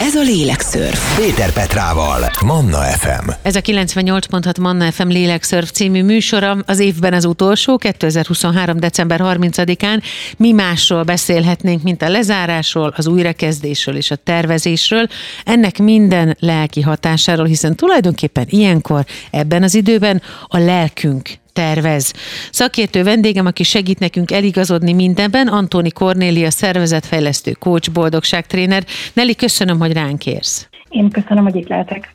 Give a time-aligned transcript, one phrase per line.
[0.00, 1.16] Ez a Lélekszörf.
[1.16, 3.28] Péter Petrával, Manna FM.
[3.42, 8.80] Ez a 98.6 Manna FM Lélekszörf című műsora az évben az utolsó, 2023.
[8.80, 10.02] december 30-án.
[10.36, 15.06] Mi másról beszélhetnénk, mint a lezárásról, az újrakezdésről és a tervezésről.
[15.44, 21.28] Ennek minden lelki hatásáról, hiszen tulajdonképpen ilyenkor, ebben az időben a lelkünk
[21.58, 22.12] tervez.
[22.50, 28.84] Szakértő vendégem, aki segít nekünk eligazodni mindenben, Antoni Kornélia, szervezetfejlesztő, coach, boldogságtréner.
[29.12, 30.68] Neli, köszönöm, hogy ránk érsz.
[30.88, 32.10] Én köszönöm, hogy itt lehetek.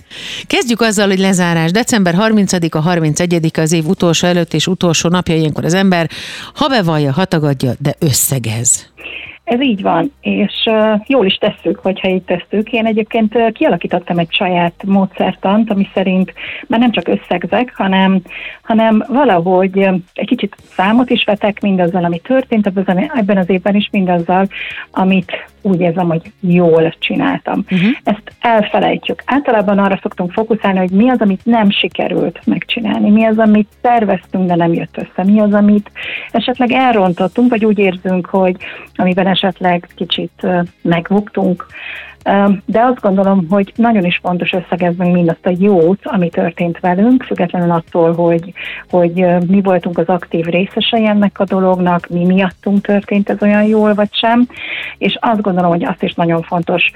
[0.47, 1.71] Kezdjük azzal, hogy lezárás.
[1.71, 6.09] December 30-a, 31 az év utolsó előtt és utolsó napja ilyenkor az ember,
[6.53, 8.91] ha bevallja, hatagadja, de összegez.
[9.43, 10.69] Ez így van, és
[11.07, 12.71] jól is tesszük, hogyha így tesszük.
[12.71, 16.33] Én egyébként kialakítottam egy saját módszertant, ami szerint
[16.67, 18.21] már nem csak összegzek, hanem,
[18.61, 24.47] hanem valahogy egy kicsit számot is vetek mindazzal, ami történt ebben az évben is, mindazzal,
[24.91, 25.31] amit
[25.61, 27.65] úgy érzem, hogy jól csináltam.
[27.71, 27.89] Uh-huh.
[28.03, 29.23] Ezt elfelejtjük.
[29.25, 34.47] Általában arra szoktunk fókuszálni, hogy mi az, amit nem sikerült megcsinálni, mi az, amit terveztünk,
[34.47, 35.91] de nem jött össze, mi az, amit
[36.31, 38.55] esetleg elrontottunk, vagy úgy érzünk, hogy
[38.95, 40.47] amiben esetleg kicsit
[40.81, 41.65] megbuktunk,
[42.65, 47.71] de azt gondolom, hogy nagyon is fontos összegeznünk mindazt a jót, ami történt velünk, függetlenül
[47.71, 48.53] attól, hogy,
[48.89, 53.93] hogy mi voltunk az aktív részesei ennek a dolognak, mi miattunk történt ez olyan jól
[53.93, 54.47] vagy sem,
[54.97, 56.91] és azt gondolom, hogy azt is nagyon fontos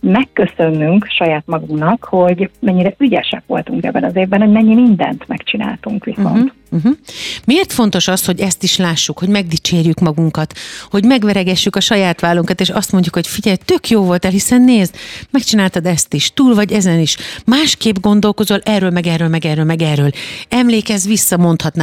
[0.00, 6.28] megköszönnünk saját magunknak, hogy mennyire ügyesek voltunk ebben az évben, hogy mennyi mindent megcsináltunk viszont.
[6.28, 6.50] Uh-huh.
[6.72, 6.96] Uh-huh.
[7.44, 10.54] Miért fontos az, hogy ezt is lássuk, hogy megdicsérjük magunkat,
[10.90, 14.94] hogy megveregessük a saját vállunkat, és azt mondjuk, hogy figyelj, tök jó volt hiszen nézd,
[15.30, 19.82] megcsináltad ezt is, túl vagy ezen is, másképp gondolkozol erről, meg erről, meg erről, meg
[19.82, 20.10] erről.
[20.48, 21.36] Emlékezz vissza,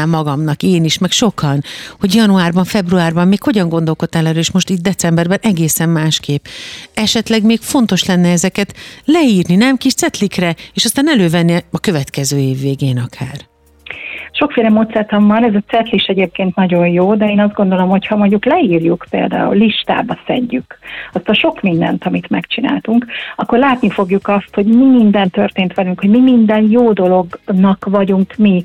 [0.06, 1.64] magamnak, én is, meg sokan,
[2.00, 6.46] hogy januárban, februárban még hogyan gondolkodtál erről, és most itt decemberben egészen másképp.
[6.94, 8.74] Esetleg még fontos lenne ezeket
[9.06, 13.57] leírni, nem kis cetlikre, és aztán elővenni a következő év végén akár.
[14.40, 18.16] Sokféle módszertan van, ez a cetlis egyébként nagyon jó, de én azt gondolom, hogy ha
[18.16, 20.80] mondjuk leírjuk például, listába szedjük
[21.14, 26.00] azt a sok mindent, amit megcsináltunk, akkor látni fogjuk azt, hogy mi minden történt velünk,
[26.00, 28.64] hogy mi minden jó dolognak vagyunk mi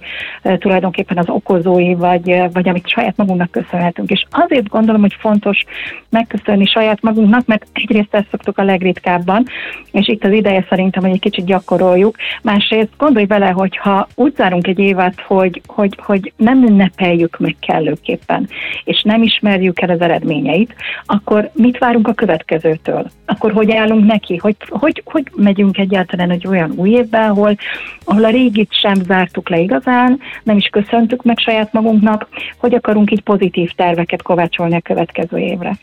[0.58, 4.10] tulajdonképpen az okozói, vagy, vagy amit saját magunknak köszönhetünk.
[4.10, 5.64] És azért gondolom, hogy fontos
[6.10, 9.44] megköszönni saját magunknak, mert egyrészt ezt szoktuk a legritkábban,
[9.90, 12.16] és itt az ideje szerintem, hogy egy kicsit gyakoroljuk.
[12.42, 17.56] Másrészt gondolj bele, hogy ha úgy zárunk egy évet, hogy hogy, hogy nem ünnepeljük meg
[17.60, 18.48] kellőképpen,
[18.84, 20.74] és nem ismerjük el az eredményeit,
[21.06, 23.10] akkor mit várunk a következőtől?
[23.26, 24.36] Akkor hogy állunk neki?
[24.36, 27.56] Hogy, hogy, hogy megyünk egyáltalán egy olyan új évbe, ahol,
[28.04, 33.10] ahol a régit sem zártuk le igazán, nem is köszöntük meg saját magunknak, hogy akarunk
[33.10, 35.78] így pozitív terveket kovácsolni a következő évre?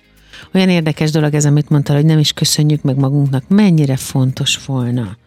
[0.53, 3.43] Olyan érdekes dolog ez, amit mondtál, hogy nem is köszönjük meg magunknak.
[3.47, 5.17] Mennyire fontos volna?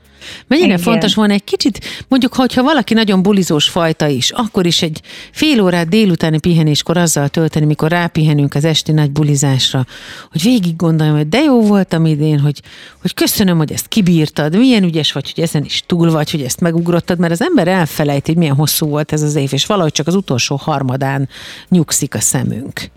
[0.47, 0.79] Mennyire Igen.
[0.79, 5.01] fontos volna egy kicsit, mondjuk, hogyha valaki nagyon bulizós fajta is, akkor is egy
[5.31, 9.85] fél órát délutáni pihenéskor azzal tölteni, mikor rápihenünk az esti nagy bulizásra,
[10.31, 12.61] hogy végig gondoljam, hogy de jó voltam idén, hogy,
[13.01, 16.61] hogy köszönöm, hogy ezt kibírtad, milyen ügyes vagy, hogy ezen is túl vagy, hogy ezt
[16.61, 20.07] megugrottad, mert az ember elfelejti, hogy milyen hosszú volt ez az év, és valahogy csak
[20.07, 21.29] az utolsó harmadán
[21.69, 22.91] nyugszik a szemünk.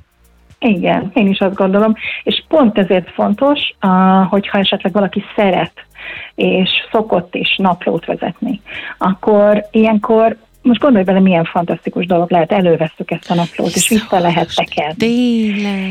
[0.59, 1.93] Igen, én is azt gondolom,
[2.23, 3.59] és pont ezért fontos,
[4.29, 5.85] hogyha esetleg valaki szeret
[6.35, 8.61] és szokott is naplót vezetni,
[8.97, 14.19] akkor ilyenkor most gondolj bele, milyen fantasztikus dolog lehet, előveszük ezt a naplót, és vissza
[14.19, 15.05] lehet tekerni.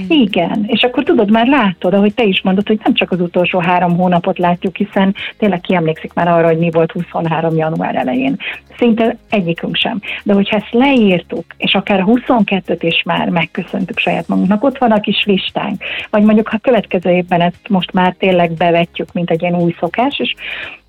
[0.08, 3.58] Igen, és akkor tudod, már látod, ahogy te is mondod, hogy nem csak az utolsó
[3.58, 7.56] három hónapot látjuk, hiszen tényleg kiemlékszik már arra, hogy mi volt 23.
[7.56, 8.36] január elején.
[8.76, 10.00] Szinte egyikünk sem.
[10.22, 15.00] De hogyha ezt leírtuk, és akár 22-t is már megköszöntük saját magunknak, ott van a
[15.00, 15.82] kis listánk.
[16.10, 20.18] Vagy mondjuk, ha következő évben ezt most már tényleg bevetjük, mint egy ilyen új szokás,
[20.18, 20.34] és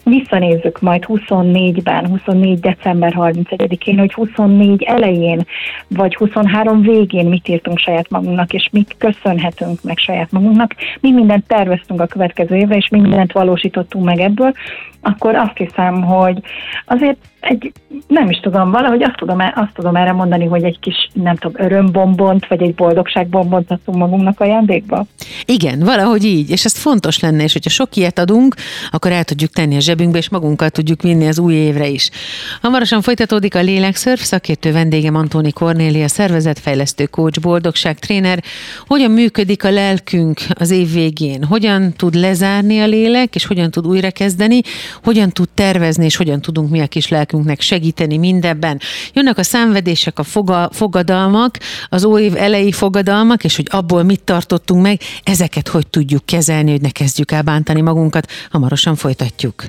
[0.06, 2.60] visszanézzük majd 24-ben, 24.
[2.60, 5.46] december 31-én, hogy 24 elején,
[5.88, 11.48] vagy 23 végén mit írtunk saját magunknak, és mit köszönhetünk meg saját magunknak, mi mindent
[11.48, 14.54] terveztünk a következő évre, és mi mindent valósítottunk meg ebből,
[15.02, 16.40] akkor azt hiszem, hogy
[16.86, 17.72] azért egy,
[18.08, 21.66] nem is tudom, valahogy azt tudom, azt tudom erre mondani, hogy egy kis, nem tudom,
[21.66, 25.06] örömbombont, vagy egy boldogságbombont adtunk magunknak ajándékba.
[25.46, 28.56] Igen, valahogy így, és ez fontos lenne, és hogyha sok ilyet adunk,
[28.92, 32.10] akkor el tudjuk tenni a zsebünkbe, és magunkkal tudjuk vinni az új évre is.
[32.62, 38.44] Hamarosan folytatódik a Lélekszörf, szakértő vendégem Antóni Kornélia, szervezetfejlesztő coach, boldogság tréner.
[38.88, 41.44] Hogyan működik a lelkünk az év végén?
[41.44, 44.62] Hogyan tud lezárni a lélek, és hogyan tud újrakezdeni?
[45.04, 48.80] Hogyan tud tervezni, és hogyan tudunk mi a kis lelkünk nekünknek segíteni mindebben.
[49.14, 51.58] Jönnek a szenvedések, a foga, fogadalmak,
[51.90, 56.72] az új év elejé fogadalmak, és hogy abból mit tartottunk meg, ezeket hogy tudjuk kezelni,
[56.72, 58.32] hogy ne kezdjük el bántani magunkat.
[58.52, 59.64] Hamarosan folytatjuk.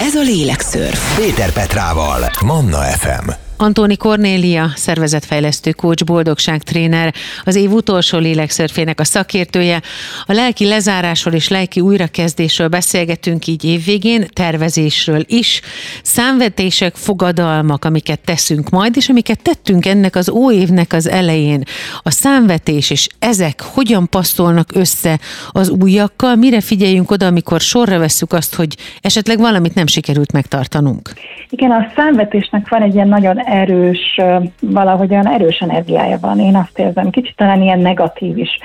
[0.00, 1.16] Ez a Lélekszörf.
[1.16, 3.45] Péter Petrával, Manna FM.
[3.58, 7.14] Antóni Kornélia, szervezetfejlesztő coach, boldogságtréner,
[7.44, 9.80] az év utolsó lélekszörfének a szakértője.
[10.26, 15.60] A lelki lezárásról és lelki újrakezdésről beszélgetünk így évvégén, tervezésről is.
[16.02, 20.54] Számvetések, fogadalmak, amiket teszünk majd, és amiket tettünk ennek az új
[20.88, 21.62] az elején.
[22.02, 25.18] A számvetés és ezek hogyan passzolnak össze
[25.50, 31.10] az újakkal, mire figyeljünk oda, amikor sorra vesszük azt, hogy esetleg valamit nem sikerült megtartanunk.
[31.50, 34.20] Igen, a számvetésnek van egy ilyen nagyon erős,
[34.60, 36.38] valahogy olyan erős energiája van.
[36.38, 38.58] Én azt érzem, kicsit talán ilyen negatív is,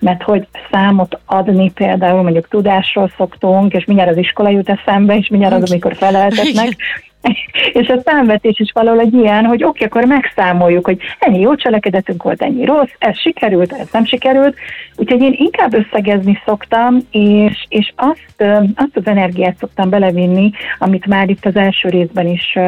[0.00, 5.28] mert hogy számot adni például mondjuk tudásról szoktunk, és mindjárt az iskola jut eszembe, és
[5.28, 6.76] mindjárt az, amikor feleltetnek,
[7.80, 12.22] és a számvetés is valahol egy ilyen, hogy oké, akkor megszámoljuk, hogy ennyi jó cselekedetünk
[12.22, 14.56] volt, ennyi rossz, ez sikerült, ez nem sikerült.
[14.96, 18.44] Úgyhogy én inkább összegezni szoktam, és, és azt,
[18.74, 22.58] azt az energiát szoktam belevinni, amit már itt az első részben is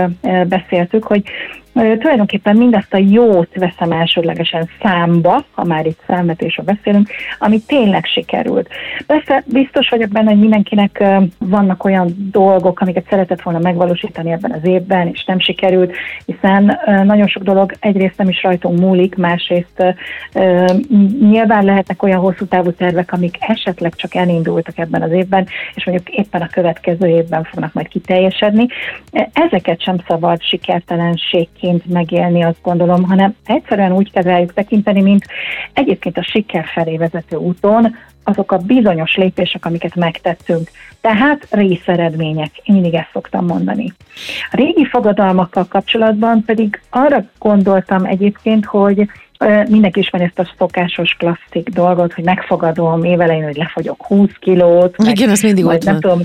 [0.48, 1.22] beszéltük, hogy
[1.72, 7.08] tulajdonképpen mindazt a jót veszem elsődlegesen számba, ha már itt számvetésről beszélünk,
[7.38, 8.68] ami tényleg sikerült.
[9.06, 11.04] Persze biztos vagyok benne, hogy mindenkinek
[11.38, 15.96] vannak olyan dolgok, amiket szeretett volna megvalósítani ebben az évben, és nem sikerült,
[16.26, 19.94] hiszen nagyon sok dolog egyrészt nem is rajtunk múlik, másrészt
[21.20, 26.08] nyilván lehetnek olyan hosszú távú tervek, amik esetleg csak elindultak ebben az évben, és mondjuk
[26.08, 28.66] éppen a következő évben fognak majd kiteljesedni.
[29.32, 35.24] Ezeket sem szabad sikertelenség sikerként megélni, azt gondolom, hanem egyszerűen úgy kezeljük tekinteni, mint
[35.72, 40.70] egyébként a siker felé vezető úton azok a bizonyos lépések, amiket megtettünk.
[41.00, 43.92] Tehát részeredmények, én mindig ezt szoktam mondani.
[44.50, 49.08] A régi fogadalmakkal kapcsolatban pedig arra gondoltam egyébként, hogy
[49.68, 54.96] Mindenki ismeri ezt a szokásos klasszik dolgot, hogy megfogadom évelején, hogy lefogyok 20 kilót.
[54.98, 56.00] Igen, az mindig ott nem van.
[56.00, 56.20] Tudom,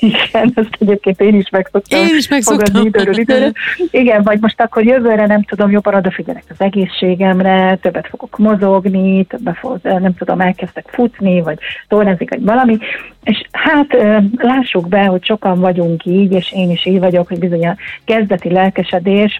[0.00, 2.00] igen, ezt egyébként én is megszoktam.
[2.00, 2.86] Én is megszoktam.
[2.86, 3.52] Időről, időről.
[3.90, 9.58] Igen, vagy most akkor jövőre nem tudom, jobban odafigyelek az egészségemre, többet fogok mozogni, többet
[9.58, 11.58] fog, nem tudom, elkezdtek futni, vagy
[11.88, 12.78] tornázik, vagy valami.
[13.22, 13.96] És hát
[14.36, 18.50] lássuk be, hogy sokan vagyunk így, és én is így vagyok, hogy bizony a kezdeti
[18.50, 19.38] lelkesedés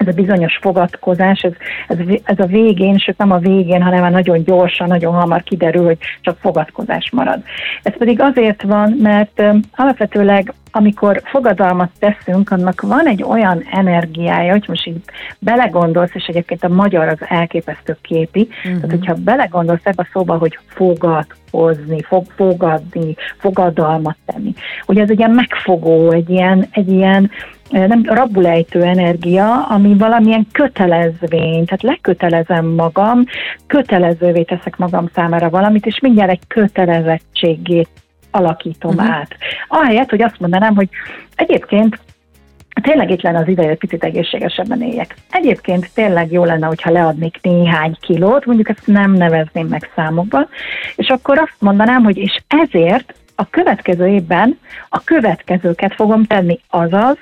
[0.00, 1.52] ez a bizonyos fogadkozás, ez,
[1.88, 5.84] ez, ez a végén, sőt nem a végén, hanem már nagyon gyorsan, nagyon hamar kiderül,
[5.84, 7.42] hogy csak fogadkozás marad.
[7.82, 9.42] Ez pedig azért van, mert
[9.76, 15.00] alapvetőleg amikor fogadalmat teszünk, annak van egy olyan energiája, hogy most így
[15.38, 18.62] belegondolsz, és egyébként a magyar az elképesztő képi, uh-huh.
[18.62, 18.90] tehát mhm.
[18.90, 24.52] hogyha belegondolsz ebbe a szóba, hogy fogadkozni, fog, fogadni, fogadalmat tenni,
[24.86, 27.30] ugye ez egy ilyen megfogó, egy ilyen, egy ilyen
[27.70, 33.24] nem rabulejtő energia, ami valamilyen kötelezvény, tehát lekötelezem magam,
[33.66, 37.88] kötelezővé teszek magam számára valamit, és mindjárt egy kötelezettségét
[38.30, 39.14] alakítom uh-huh.
[39.14, 39.36] át.
[39.68, 40.88] Ahelyett, hogy azt mondanám, hogy
[41.34, 41.98] egyébként
[42.82, 45.14] tényleg itt lenne az ideje, hogy picit egészségesebben éljek.
[45.30, 50.48] Egyébként tényleg jó lenne, hogyha leadnék néhány kilót, mondjuk ezt nem nevezném meg számokban,
[50.96, 54.58] és akkor azt mondanám, hogy és ezért a következő évben
[54.88, 57.16] a következőket fogom tenni, azaz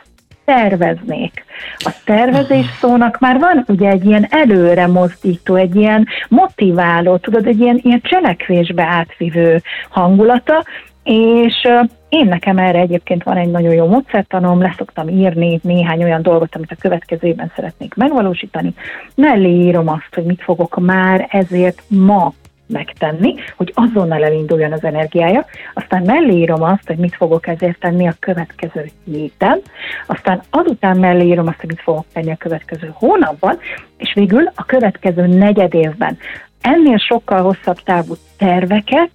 [0.54, 1.44] terveznék.
[1.78, 7.60] A tervezés szónak már van ugye egy ilyen előre mozdító, egy ilyen motiváló, tudod, egy
[7.60, 10.64] ilyen, ilyen cselekvésbe átvivő hangulata,
[11.04, 11.68] és
[12.08, 16.70] én nekem erre egyébként van egy nagyon jó módszertanom, leszoktam írni néhány olyan dolgot, amit
[16.70, 18.74] a következő évben szeretnék megvalósítani.
[19.14, 22.32] Mellé írom azt, hogy mit fogok már ezért ma
[22.68, 25.44] megtenni, hogy azonnal elinduljon az energiája,
[25.74, 29.60] aztán mellé írom azt, hogy mit fogok ezért tenni a következő héten,
[30.06, 33.58] aztán azután mellé írom azt, hogy mit fogok tenni a következő hónapban,
[33.96, 36.18] és végül a következő negyed évben.
[36.60, 39.10] Ennél sokkal hosszabb távú terveket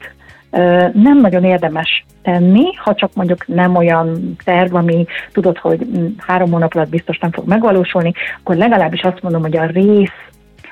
[0.94, 6.76] nem nagyon érdemes tenni, ha csak mondjuk nem olyan terv, ami tudod, hogy három hónap
[6.76, 10.12] alatt biztos nem fog megvalósulni, akkor legalábbis azt mondom, hogy a rész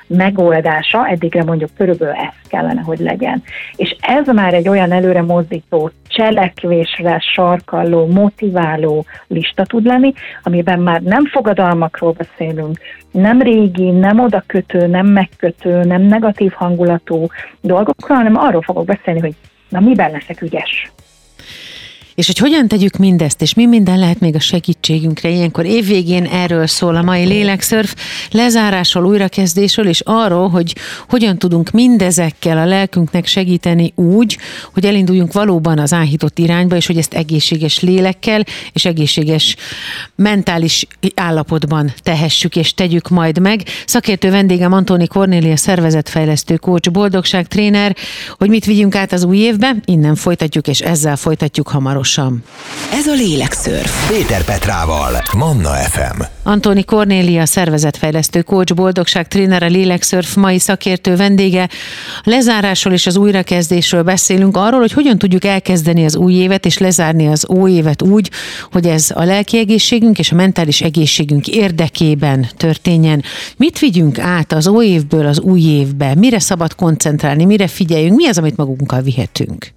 [0.06, 3.42] megoldása, eddigre mondjuk körülbelül ez kellene, hogy legyen.
[3.76, 11.00] És ez már egy olyan előre mozdító, cselekvésre sarkalló, motiváló lista tud lenni, amiben már
[11.02, 12.78] nem fogadalmakról beszélünk,
[13.10, 17.26] nem régi, nem oda kötő, nem megkötő, nem negatív hangulatú
[17.60, 19.34] dolgokról, hanem arról fogok beszélni, hogy
[19.68, 20.92] na miben leszek ügyes.
[22.14, 25.28] És hogy hogyan tegyük mindezt, és mi minden lehet még a segítségünkre.
[25.28, 27.94] Ilyenkor évvégén erről szól a mai lélekszörf,
[28.30, 30.74] lezárásról, újrakezdésről, és arról, hogy
[31.08, 34.38] hogyan tudunk mindezekkel a lelkünknek segíteni úgy,
[34.72, 39.56] hogy elinduljunk valóban az áhított irányba, és hogy ezt egészséges lélekkel és egészséges
[40.14, 43.62] mentális állapotban tehessük és tegyük majd meg.
[43.86, 47.96] Szakértő vendégem Antoni Kornélia, szervezetfejlesztő coach, boldogság tréner,
[48.38, 52.42] hogy mit vigyünk át az új évbe, innen folytatjuk, és ezzel folytatjuk hamarosan hamarosan.
[52.92, 54.08] Ez a Lélekszörf.
[54.10, 55.22] Péter Petrával.
[55.36, 56.22] Manna FM.
[56.42, 61.68] Antoni Kornélia, szervezetfejlesztő coach, boldogság tréner, a Lélekszörf mai szakértő vendége.
[62.22, 66.78] A lezárásról és az újrakezdésről beszélünk, arról, hogy hogyan tudjuk elkezdeni az új évet és
[66.78, 68.30] lezárni az új évet úgy,
[68.72, 73.22] hogy ez a lelki egészségünk és a mentális egészségünk érdekében történjen.
[73.56, 76.14] Mit vigyünk át az új évből az új évbe?
[76.14, 77.44] Mire szabad koncentrálni?
[77.44, 78.16] Mire figyeljünk?
[78.16, 79.72] Mi az, amit magunkkal vihetünk?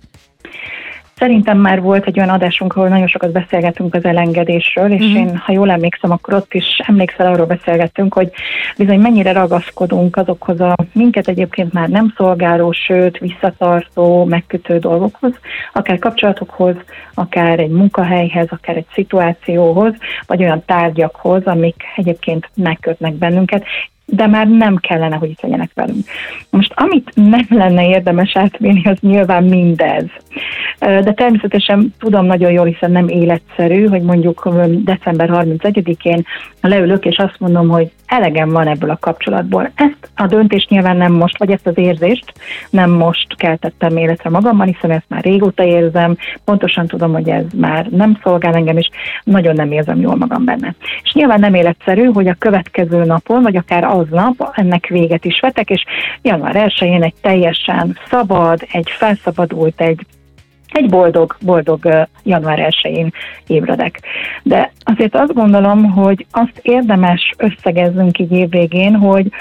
[1.15, 5.19] Szerintem már volt egy olyan adásunk, ahol nagyon sokat beszélgettünk az elengedésről, és uh-huh.
[5.19, 8.31] én, ha jól emlékszem, akkor ott is emlékszel, arról beszélgettünk, hogy
[8.77, 15.33] bizony mennyire ragaszkodunk azokhoz a minket egyébként már nem szolgáló, sőt, visszatartó, megkötő dolgokhoz,
[15.73, 16.75] akár kapcsolatokhoz,
[17.13, 19.93] akár egy munkahelyhez, akár egy szituációhoz,
[20.27, 23.63] vagy olyan tárgyakhoz, amik egyébként megkötnek bennünket,
[24.05, 26.05] de már nem kellene, hogy itt legyenek velünk.
[26.49, 30.05] Most amit nem lenne érdemes átvinni, az nyilván mindez.
[30.79, 34.49] De természetesen tudom nagyon jól, hiszen nem életszerű, hogy mondjuk
[34.83, 36.25] december 31-én
[36.61, 39.71] leülök, és azt mondom, hogy elegem van ebből a kapcsolatból.
[39.75, 42.33] Ezt a döntést nyilván nem most, vagy ezt az érzést
[42.69, 47.85] nem most keltettem életre magamban, hiszen ezt már régóta érzem, pontosan tudom, hogy ez már
[47.85, 48.89] nem szolgál engem, és
[49.23, 50.75] nagyon nem érzem jól magam benne.
[51.03, 55.69] És nyilván nem életszerű, hogy a következő napon, vagy akár aznap ennek véget is vetek,
[55.69, 55.83] és
[56.21, 60.05] január 1-én egy teljesen szabad, egy felszabadult, egy
[60.71, 63.13] egy boldog, boldog január 1-én
[63.47, 63.99] ébredek.
[64.43, 69.31] De azért azt gondolom, hogy azt érdemes összegeznünk így évvégén, hogy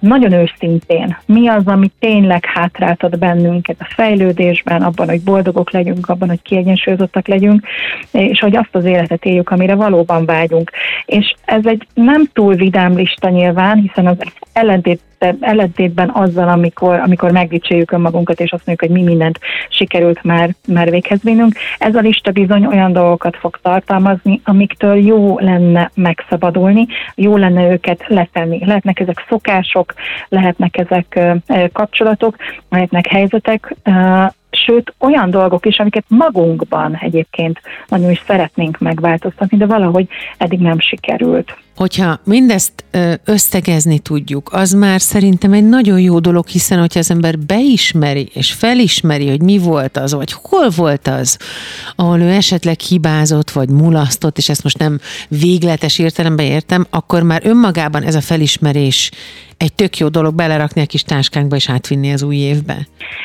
[0.00, 6.28] nagyon őszintén, mi az, ami tényleg hátráltat bennünket a fejlődésben, abban, hogy boldogok legyünk, abban,
[6.28, 7.66] hogy kiegyensúlyozottak legyünk,
[8.12, 10.70] és hogy azt az életet éljük, amire valóban vágyunk.
[11.06, 14.16] És ez egy nem túl vidám lista nyilván, hiszen az
[14.52, 15.00] ellentét
[15.40, 20.90] ellentétben azzal, amikor, amikor megdicséljük önmagunkat, és azt mondjuk, hogy mi mindent sikerült már, már
[20.90, 21.54] véghez vinnünk.
[21.78, 28.04] Ez a lista bizony olyan dolgokat fog tartalmazni, amiktől jó lenne megszabadulni, jó lenne őket
[28.06, 28.64] letenni.
[28.64, 29.94] Lehetnek ezek szokások,
[30.28, 31.20] lehetnek ezek
[31.72, 32.36] kapcsolatok,
[32.68, 33.76] lehetnek helyzetek,
[34.50, 40.08] sőt olyan dolgok is, amiket magunkban egyébként nagyon is szeretnénk megváltoztatni, de valahogy
[40.38, 41.56] eddig nem sikerült.
[41.78, 42.84] Hogyha mindezt
[43.24, 48.52] összegezni tudjuk, az már szerintem egy nagyon jó dolog, hiszen hogyha az ember beismeri és
[48.52, 51.38] felismeri, hogy mi volt az, vagy hol volt az,
[51.96, 57.42] ahol ő esetleg hibázott, vagy mulasztott, és ezt most nem végletes értelemben értem, akkor már
[57.44, 59.10] önmagában ez a felismerés
[59.58, 62.76] egy tök jó dolog belerakni a kis táskánkba és átvinni az új évbe.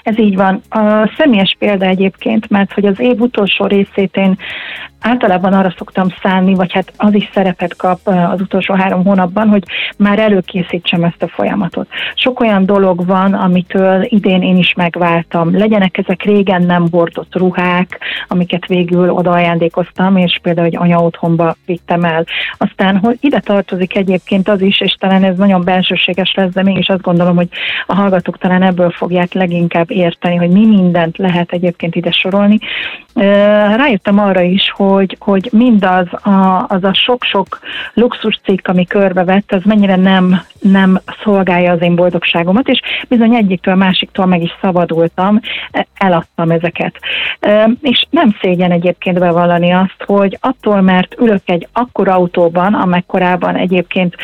[0.03, 0.61] Ez így van.
[0.69, 4.37] A személyes példa egyébként, mert hogy az év utolsó részét én
[5.03, 9.63] általában arra szoktam szállni, vagy hát az is szerepet kap az utolsó három hónapban, hogy
[9.97, 11.87] már előkészítsem ezt a folyamatot.
[12.15, 15.57] Sok olyan dolog van, amitől idén én is megváltam.
[15.57, 21.55] Legyenek ezek régen nem hordott ruhák, amiket végül oda ajándékoztam, és például egy anya otthonba
[21.65, 22.25] vittem el.
[22.57, 26.87] Aztán hogy ide tartozik egyébként az is, és talán ez nagyon belsőséges lesz, de mégis
[26.87, 27.47] azt gondolom, hogy
[27.85, 32.59] a hallgatók talán ebből fogják leginkább érteni, hogy mi mindent lehet egyébként ide sorolni.
[33.75, 37.59] Rájöttem arra is, hogy hogy, mindaz a, az a sok-sok
[37.93, 43.75] luxus cikk, ami körbevett, az mennyire nem, nem szolgálja az én boldogságomat, és bizony egyiktől
[43.75, 45.39] másiktól meg is szabadultam,
[45.97, 46.95] eladtam ezeket.
[47.81, 54.15] És nem szégyen egyébként bevallani azt, hogy attól, mert ülök egy akkor autóban, amekkorában egyébként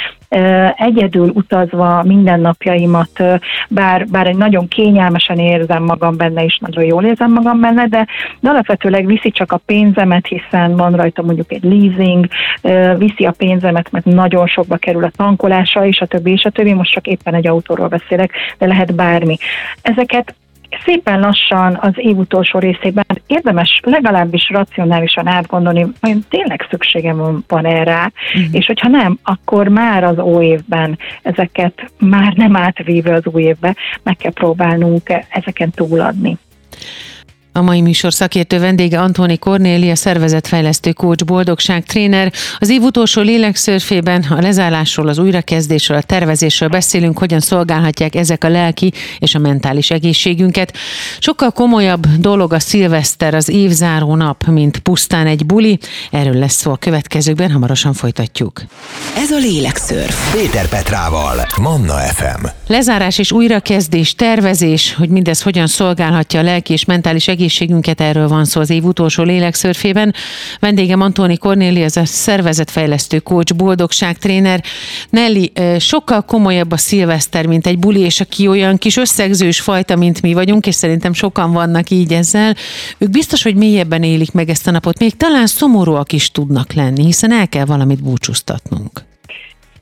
[0.76, 3.24] egyedül utazva mindennapjaimat,
[3.70, 8.08] bár, bár egy nagyon kényelmesen érzem magam benne, és nagyon jól érzem magam benne, de,
[8.40, 12.28] de alapvetőleg viszi csak a pénzemet, hiszen van rajta mondjuk egy leasing,
[12.98, 16.74] viszi a pénzemet, mert nagyon sokba kerül a tankolása, és a többi, és a többi,
[16.74, 19.38] most csak éppen egy autóról beszélek, de lehet bármi.
[19.82, 20.36] Ezeket
[20.86, 28.12] szépen lassan az év utolsó részében érdemes legalábbis racionálisan átgondolni, hogy tényleg szükségem van erre,
[28.36, 28.44] uh-huh.
[28.52, 33.76] és hogyha nem, akkor már az új évben ezeket már nem átvéve az új évbe,
[34.04, 36.38] meg kell próbálnunk ezeken túladni.
[37.52, 42.34] A mai műsor szakértő vendége Antoni Kornélia, szervezetfejlesztő coach, boldogság tréner.
[42.58, 48.50] Az év utolsó lélekszörfében a lezárásról, az újrakezdésről, a tervezésről beszélünk, hogyan szolgálhatják ezek a
[48.50, 50.78] lelki és a mentális egészségünket.
[51.20, 55.80] Sokkal komolyabb dolog a szilveszter, az évzáró nap, mint pusztán egy buli.
[56.12, 58.62] Erről lesz szó a következőkben, hamarosan folytatjuk.
[59.18, 60.34] Ez a lélekszörf.
[60.34, 62.46] Péter Petrával, Manna FM.
[62.68, 67.38] Lezárás és újrakezdés, tervezés, hogy mindez hogyan szolgálhatja a lelki és mentális egészségünket,
[67.98, 70.14] erről van szó az év utolsó lélekszörfében.
[70.60, 74.64] Vendégem Antóni Kornéli, ez a szervezetfejlesztő coach, boldogságtréner.
[75.10, 80.22] Nelly, sokkal komolyabb a szilveszter, mint egy buli, és aki olyan kis összegzős fajta, mint
[80.22, 82.56] mi vagyunk, és szerintem sokan vannak így ezzel,
[82.98, 87.04] ők biztos, hogy mélyebben élik meg ezt a napot, még talán szomorúak is tudnak lenni,
[87.04, 89.09] hiszen el kell valamit búcsúztatnunk.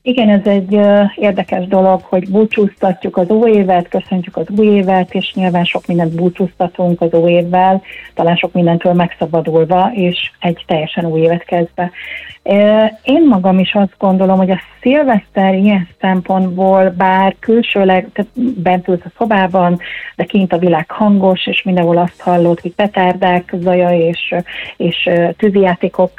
[0.08, 0.80] Igen, ez egy
[1.16, 6.16] érdekes dolog, hogy búcsúztatjuk az új évet, köszöntjük az új évet, és nyilván sok mindent
[6.16, 7.82] búcsúztatunk az új évvel,
[8.14, 11.92] talán sok mindentől megszabadulva, és egy teljesen új évet kezdve.
[13.04, 19.06] Én magam is azt gondolom, hogy a szilveszter ilyen szempontból, bár külsőleg, tehát bent ülsz
[19.06, 19.80] a szobában,
[20.16, 24.36] de kint a világ hangos, és mindenhol azt hallod, hogy petárdák zaja és,
[24.78, 26.12] és tűzijátékok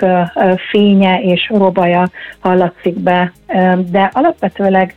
[0.70, 3.32] fénye és robaja hallatszik be,
[3.90, 4.94] de alapvetőleg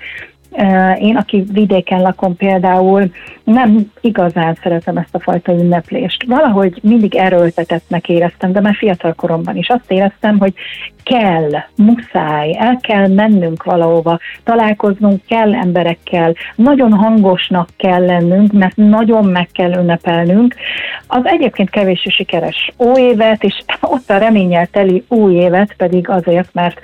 [0.99, 3.11] én, aki vidéken lakom például,
[3.43, 6.23] nem igazán szeretem ezt a fajta ünneplést.
[6.27, 10.53] Valahogy mindig erőltetettnek éreztem, de már fiatal koromban is azt éreztem, hogy
[11.03, 19.25] kell, muszáj, el kell mennünk valahova, találkoznunk kell emberekkel, nagyon hangosnak kell lennünk, mert nagyon
[19.25, 20.55] meg kell ünnepelnünk.
[21.07, 26.53] Az egyébként kevés sikeres új évet, és ott a reménnyel teli új évet pedig azért,
[26.53, 26.79] mert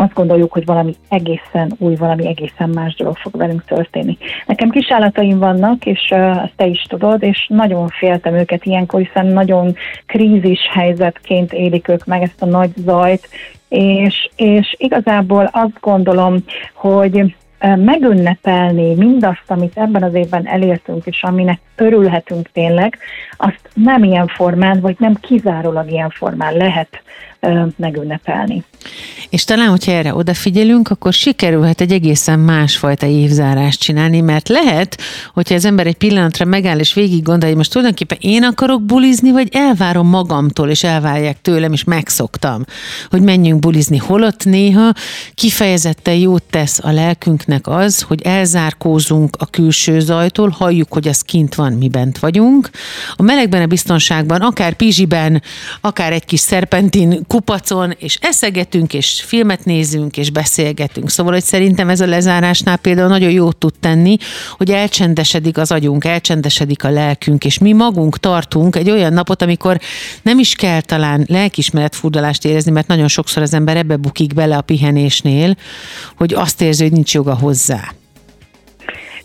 [0.00, 4.18] azt gondoljuk, hogy valami egészen új, valami egészen más dolog fog velünk történni.
[4.46, 9.74] Nekem kisállataim vannak, és ezt te is tudod, és nagyon féltem őket ilyenkor, hiszen nagyon
[10.06, 13.28] krízis helyzetként élik ők meg ezt a nagy zajt,
[13.68, 16.36] és, és igazából azt gondolom,
[16.74, 17.34] hogy
[17.76, 22.98] megünnepelni mindazt, amit ebben az évben elértünk, és aminek örülhetünk tényleg,
[23.36, 27.02] azt nem ilyen formán, vagy nem kizárólag ilyen formán lehet
[27.76, 28.64] megünnepelni.
[29.30, 35.00] És talán, hogyha erre odafigyelünk, akkor sikerülhet egy egészen másfajta évzárást csinálni, mert lehet,
[35.34, 39.30] hogyha az ember egy pillanatra megáll és végig gondolja, hogy most tulajdonképpen én akarok bulizni,
[39.30, 42.64] vagy elvárom magamtól, és elvárják tőlem, és megszoktam,
[43.10, 43.96] hogy menjünk bulizni.
[43.96, 44.92] Holott néha
[45.34, 51.54] kifejezetten jót tesz a lelkünknek az, hogy elzárkózunk a külső zajtól, halljuk, hogy az kint
[51.54, 52.70] van, mi bent vagyunk.
[53.16, 55.42] A melegben, a biztonságban, akár pizsiben,
[55.80, 61.10] akár egy kis szerpentin kupacon, és eszegetünk, és filmet nézünk, és beszélgetünk.
[61.10, 64.16] Szóval, hogy szerintem ez a lezárásnál például nagyon jót tud tenni,
[64.56, 69.80] hogy elcsendesedik az agyunk, elcsendesedik a lelkünk, és mi magunk tartunk egy olyan napot, amikor
[70.22, 74.56] nem is kell talán lelkismeret furdalást érezni, mert nagyon sokszor az ember ebbe bukik bele
[74.56, 75.56] a pihenésnél,
[76.16, 77.99] hogy azt érzi, hogy nincs joga hozzá.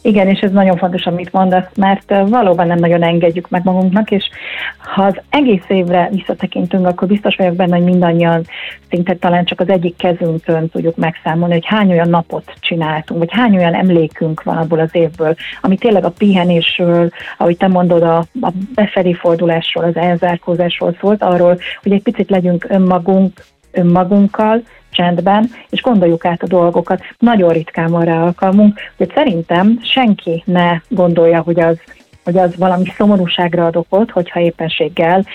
[0.06, 4.30] Igen, és ez nagyon fontos, amit mondasz, mert valóban nem nagyon engedjük meg magunknak, és
[4.78, 8.46] ha az egész évre visszatekintünk, akkor biztos vagyok benne, hogy mindannyian
[8.90, 13.56] szinte talán csak az egyik kezünkön tudjuk megszámolni, hogy hány olyan napot csináltunk, vagy hány
[13.56, 18.52] olyan emlékünk van abból az évből, ami tényleg a pihenésről, ahogy te mondod, a, a
[18.76, 24.62] befelé fordulásról, az elzárkózásról szólt, arról, hogy egy picit legyünk önmagunk, önmagunkkal,
[24.96, 27.02] csendben, és gondoljuk át a dolgokat.
[27.20, 31.78] Nagyon ritkán van rá alkalmunk, hogy szerintem senki ne gondolja, hogy az
[32.24, 35.26] hogy az valami szomorúságra ad okot, hogyha éppenséggel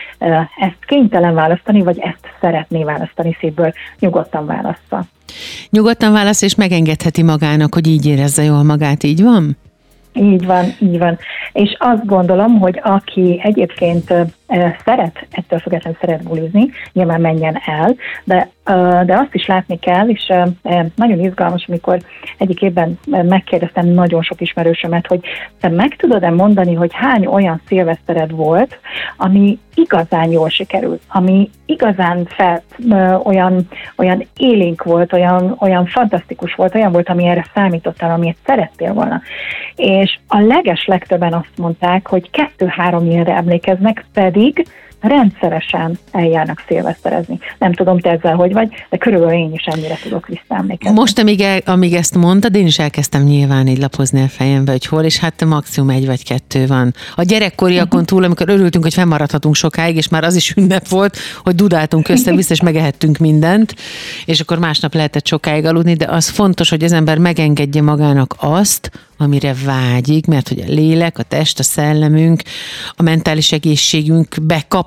[0.61, 5.05] ezt kénytelen választani, vagy ezt szeretné választani szívből, nyugodtan választa.
[5.70, 9.57] Nyugodtan válasz, és megengedheti magának, hogy így érezze jól magát, így van?
[10.12, 11.18] Így van, így van.
[11.53, 14.14] És azt gondolom, hogy aki egyébként
[14.85, 17.94] szeret, ettől függetlenül szeret bulizni, nyilván menjen el,
[18.25, 18.49] de,
[19.05, 20.33] de azt is látni kell, és
[20.94, 21.99] nagyon izgalmas, amikor
[22.38, 25.20] egyik évben megkérdeztem nagyon sok ismerősömet, hogy
[25.61, 28.79] te meg tudod-e mondani, hogy hány olyan szilvesztered volt,
[29.16, 32.62] ami igazán jól sikerült, ami igazán fel,
[33.25, 38.92] olyan, olyan élénk volt, olyan, olyan fantasztikus volt, olyan volt, ami erre számítottál, amiért szerettél
[38.92, 39.20] volna.
[39.77, 44.66] És a leges legtöbben azt mondták, hogy kettő-három ilyenre emlékeznek, pedig
[45.00, 47.38] rendszeresen eljárnak szilveszterezni.
[47.58, 50.98] Nem tudom, te ezzel hogy vagy, de körülbelül én is ennyire tudok visszaemlékezni.
[50.98, 54.86] Most, amíg, el, amíg ezt mondtad, én is elkezdtem nyilván így lapozni a fejembe, hogy
[54.86, 56.94] hol, és hát maximum egy vagy kettő van.
[57.14, 61.54] A gyerekkoriakon túl, amikor örültünk, hogy fennmaradhatunk sokáig, és már az is ünnep volt, hogy
[61.54, 63.74] dudáltunk össze-vissza, és megehettünk mindent,
[64.24, 68.90] és akkor másnap lehetett sokáig aludni, de az fontos, hogy az ember megengedje magának azt,
[69.20, 72.42] amire vágyik, mert hogy a lélek, a test, a szellemünk,
[72.96, 74.36] a mentális egészségünk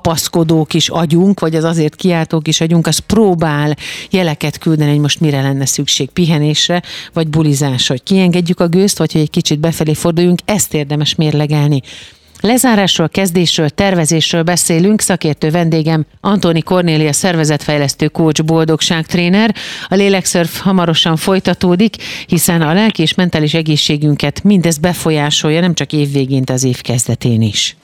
[0.04, 3.76] bekapaszkodók is agyunk, vagy az azért kiáltók is agyunk, az próbál
[4.10, 9.12] jeleket küldeni, hogy most mire lenne szükség pihenésre, vagy bulizásra, hogy kiengedjük a gőzt, vagy
[9.12, 11.82] hogy egy kicsit befelé forduljunk, ezt érdemes mérlegelni.
[12.46, 15.00] Lezárásról, kezdésről, tervezésről beszélünk.
[15.00, 19.54] Szakértő vendégem Antoni Kornélia szervezetfejlesztő coach boldogságtréner.
[19.88, 26.42] A lélekszörf hamarosan folytatódik, hiszen a lelki és mentális egészségünket mindez befolyásolja, nem csak évvégén,
[26.46, 27.76] az év kezdetén is.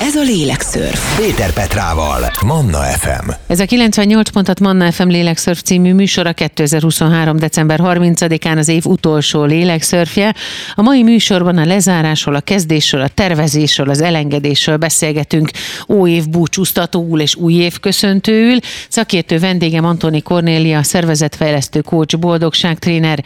[0.00, 1.16] Ez a Lélekszörf.
[1.16, 3.30] Péter Petrával, Manna FM.
[3.46, 7.36] Ez a 98 pontat Manna FM Lélekszörf című műsora 2023.
[7.36, 10.34] december 30-án az év utolsó lélekszörfje.
[10.74, 15.50] A mai műsorban a lezárásról, a kezdésről, a tervezésről, az elengedésről beszélgetünk
[15.86, 18.58] új év búcsúztatóul és új év köszöntőül.
[18.88, 23.24] Szakértő vendégem Antoni Kornélia, szervezetfejlesztő coach, boldogságtréner.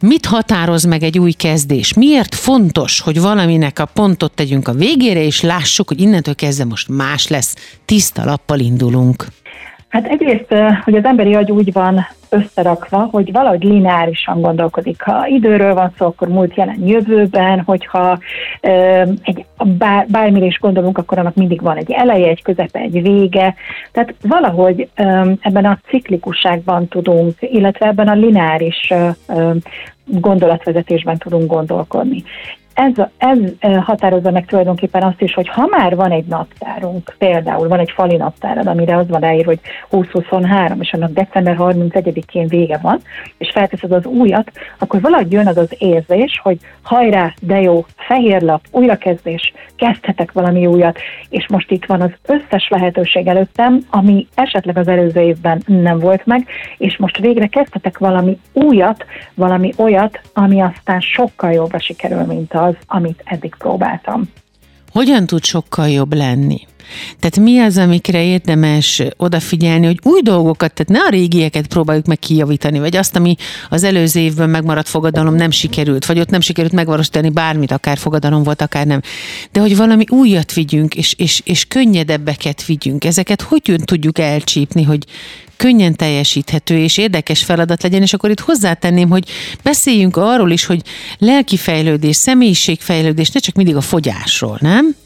[0.00, 1.94] Mit határoz meg egy új kezdés?
[1.94, 6.88] Miért fontos, hogy valaminek a pontot tegyünk a végére, és lássuk, hogy innentől kezdve most
[6.88, 9.26] más lesz, tiszta lappal indulunk?
[9.88, 15.02] Hát egyrészt, hogy az emberi agy úgy van összerakva, hogy valahogy lineárisan gondolkodik.
[15.02, 18.18] Ha időről van szó, akkor múlt jelen jövőben, hogyha
[19.22, 19.44] egy,
[19.78, 23.54] bár, bármire is gondolunk, akkor annak mindig van egy eleje, egy közepe, egy vége.
[23.92, 24.88] Tehát valahogy
[25.40, 28.92] ebben a ciklikusságban tudunk, illetve ebben a lineáris
[30.04, 32.24] gondolatvezetésben tudunk gondolkodni
[32.74, 33.38] ez, ez
[33.84, 38.16] határozza meg tulajdonképpen azt is, hogy ha már van egy naptárunk, például van egy fali
[38.16, 39.60] naptárad, amire az van ráír, hogy
[39.90, 43.00] 2023, és annak december 31-én vége van,
[43.38, 48.42] és felteszed az újat, akkor valahogy jön az az érzés, hogy hajrá, de jó, fehér
[48.42, 54.78] lap, újrakezdés, kezdhetek valami újat, és most itt van az összes lehetőség előttem, ami esetleg
[54.78, 56.46] az előző évben nem volt meg,
[56.78, 62.74] és most végre kezdhetek valami újat, valami olyat, ami aztán sokkal jobban sikerül, mint az,
[62.86, 64.28] amit eddig próbáltam.
[64.92, 66.60] Hogyan tud sokkal jobb lenni?
[67.18, 72.18] Tehát mi az, amikre érdemes odafigyelni, hogy új dolgokat, tehát ne a régieket próbáljuk meg
[72.18, 73.36] kijavítani, vagy azt, ami
[73.68, 78.42] az előző évben megmaradt fogadalom nem sikerült, vagy ott nem sikerült megvalósítani bármit, akár fogadalom
[78.42, 79.00] volt, akár nem.
[79.52, 83.04] De hogy valami újat vigyünk, és, és, és könnyedebbeket vigyünk.
[83.04, 85.04] Ezeket hogy tudjuk elcsípni, hogy
[85.64, 89.28] könnyen teljesíthető és érdekes feladat legyen, és akkor itt hozzátenném, hogy
[89.62, 90.82] beszéljünk arról is, hogy
[91.18, 94.96] lelki fejlődés, személyiségfejlődés, ne csak mindig a fogyásról, nem?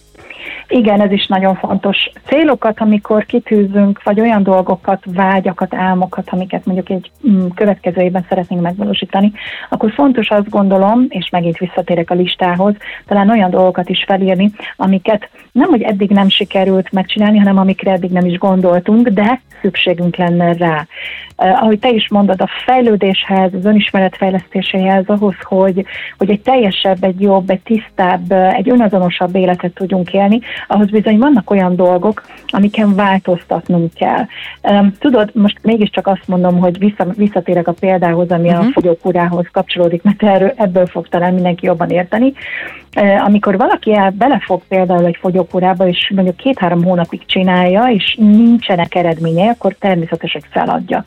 [0.68, 2.10] Igen, ez is nagyon fontos.
[2.24, 8.62] Célokat, amikor kitűzünk, vagy olyan dolgokat, vágyakat, álmokat, amiket mondjuk egy mm, következő évben szeretnénk
[8.62, 9.32] megvalósítani,
[9.68, 12.74] akkor fontos azt gondolom, és megint visszatérek a listához,
[13.06, 18.10] talán olyan dolgokat is felírni, amiket nem, hogy eddig nem sikerült megcsinálni, hanem amikre eddig
[18.10, 20.86] nem is gondoltunk, de szükségünk lenne rá.
[21.42, 25.84] Uh, ahogy te is mondod, a fejlődéshez, az önismeret fejlesztéséhez, ahhoz, hogy,
[26.18, 31.50] hogy egy teljesebb, egy jobb, egy tisztább, egy önazonosabb életet tudjunk élni, ahhoz bizony vannak
[31.50, 34.26] olyan dolgok, amiken változtatnunk kell.
[34.98, 38.60] Tudod, most mégiscsak azt mondom, hogy vissza, visszatérek a példához, ami uh-huh.
[38.60, 38.72] a mhm.
[38.72, 42.32] fogyókúrához kapcsolódik, mert erről, ebből fog talán mindenki jobban érteni.
[43.24, 49.50] Amikor valaki el belefog például egy fogyókúrába, és mondjuk két-három hónapig csinálja, és nincsenek eredménye,
[49.50, 51.04] akkor természetesen feladja.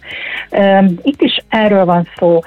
[1.01, 2.39] Itt is erről van szó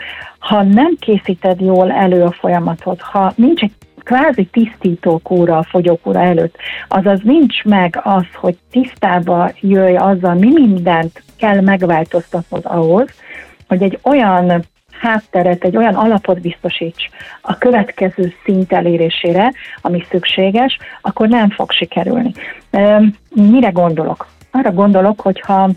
[0.44, 6.20] ha nem készíted jól elő a folyamatot, ha nincs egy kvázi tisztító kóra a fogyókúra
[6.20, 6.56] előtt.
[6.88, 13.08] Azaz nincs meg az, hogy tisztába jöjj azzal, mi mindent kell megváltoztatnod ahhoz,
[13.68, 14.64] hogy egy olyan
[15.00, 17.08] hátteret, egy olyan alapot biztosíts
[17.40, 22.32] a következő szint elérésére, ami szükséges, akkor nem fog sikerülni.
[23.34, 24.26] Mire gondolok?
[24.50, 25.70] Arra gondolok, hogyha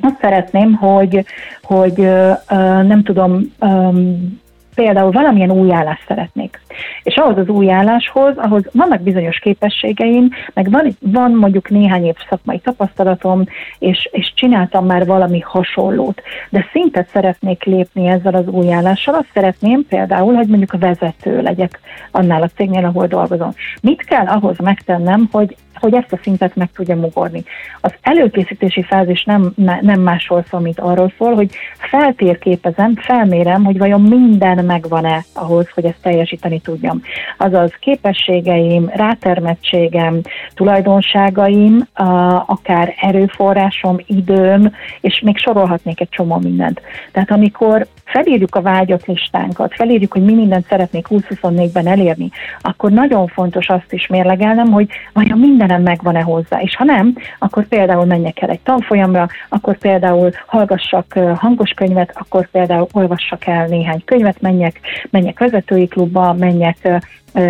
[0.00, 1.24] azt szeretném, hogy,
[1.62, 1.96] hogy
[2.86, 3.40] nem tudom,
[4.76, 6.60] például valamilyen új állást szeretnék.
[7.02, 12.14] És ahhoz az új álláshoz, ahhoz vannak bizonyos képességeim, meg van, van mondjuk néhány év
[12.28, 13.44] szakmai tapasztalatom,
[13.78, 16.22] és, és csináltam már valami hasonlót.
[16.50, 21.80] De szintet szeretnék lépni ezzel az új állással, azt szeretném például, hogy mondjuk vezető legyek
[22.10, 23.50] annál a cégnél, ahol dolgozom.
[23.80, 27.44] Mit kell ahhoz megtennem, hogy hogy ezt a szintet meg tudja mugorni.
[27.80, 34.00] Az előkészítési fázis nem, nem másról szól, mint arról szól, hogy feltérképezem, felmérem, hogy vajon
[34.00, 37.02] minden megvan-e ahhoz, hogy ezt teljesíteni tudjam.
[37.38, 40.20] Azaz képességeim, rátermettségem,
[40.54, 41.86] tulajdonságaim,
[42.46, 46.80] akár erőforrásom, időm, és még sorolhatnék egy csomó mindent.
[47.12, 53.26] Tehát amikor felírjuk a vágyott listánkat, felírjuk, hogy mi mindent szeretnék 2024-ben elérni, akkor nagyon
[53.26, 56.60] fontos azt is mérlegelnem, hogy vajon mindenem megvan-e hozzá.
[56.60, 62.48] És ha nem, akkor például menjek el egy tanfolyamra, akkor például hallgassak hangos könyvet, akkor
[62.50, 66.88] például olvassak el néhány könyvet, menjek, menjek vezetői klubba, menjek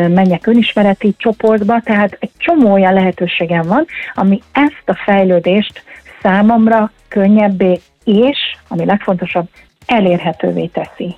[0.09, 5.83] menjek önismereti csoportba, tehát egy csomó olyan lehetőségem van, ami ezt a fejlődést
[6.22, 9.48] számomra könnyebbé és, ami legfontosabb,
[9.87, 11.16] elérhetővé teszi.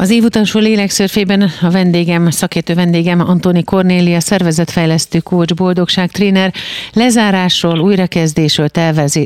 [0.00, 6.52] Az év utolsó lélekszörfében a vendégem, szakértő vendégem Antoni Kornélia, szervezetfejlesztő coach, boldogság tréner.
[6.92, 8.68] Lezárásról, újrakezdésről,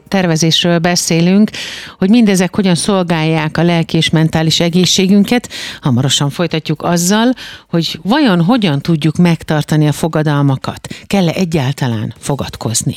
[0.09, 1.51] tervezésről beszélünk,
[1.99, 5.49] hogy mindezek hogyan szolgálják a lelki és mentális egészségünket.
[5.81, 7.33] Hamarosan folytatjuk azzal,
[7.71, 10.89] hogy vajon hogyan tudjuk megtartani a fogadalmakat.
[11.07, 12.97] Kell-e egyáltalán fogadkozni?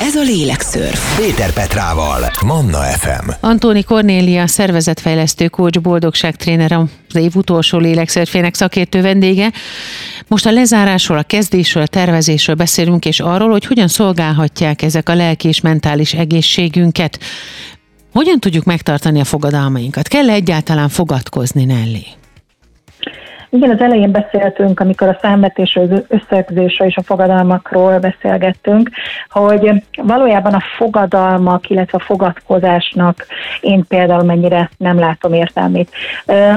[0.00, 1.16] Ez a lélekszörf.
[1.16, 3.30] Péter Petrával, Manna FM.
[3.40, 6.72] Antoni Kornélia, szervezetfejlesztő coach, boldogság tréner,
[7.08, 9.52] az év utolsó lélekszörfének szakértő vendége.
[10.28, 15.14] Most a lezárásról, a kezdésről, a tervezésről beszélünk, és arról, hogy hogyan szolgálhatják ezek a
[15.14, 17.18] lelki és mentális egészségünket.
[18.12, 20.08] Hogyan tudjuk megtartani a fogadalmainkat?
[20.08, 22.06] Kell -e egyáltalán fogadkozni, Nelly?
[23.50, 28.90] Igen, az elején beszéltünk, amikor a számvetésről, összegzésről és a fogadalmakról beszélgettünk,
[29.28, 33.26] hogy valójában a fogadalmak, illetve a fogadkozásnak
[33.60, 35.90] én például mennyire nem látom értelmét.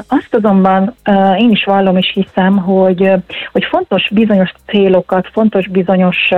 [0.08, 0.96] Azt azonban
[1.38, 3.12] én is vallom és hiszem, hogy,
[3.52, 6.34] hogy fontos bizonyos célokat, fontos bizonyos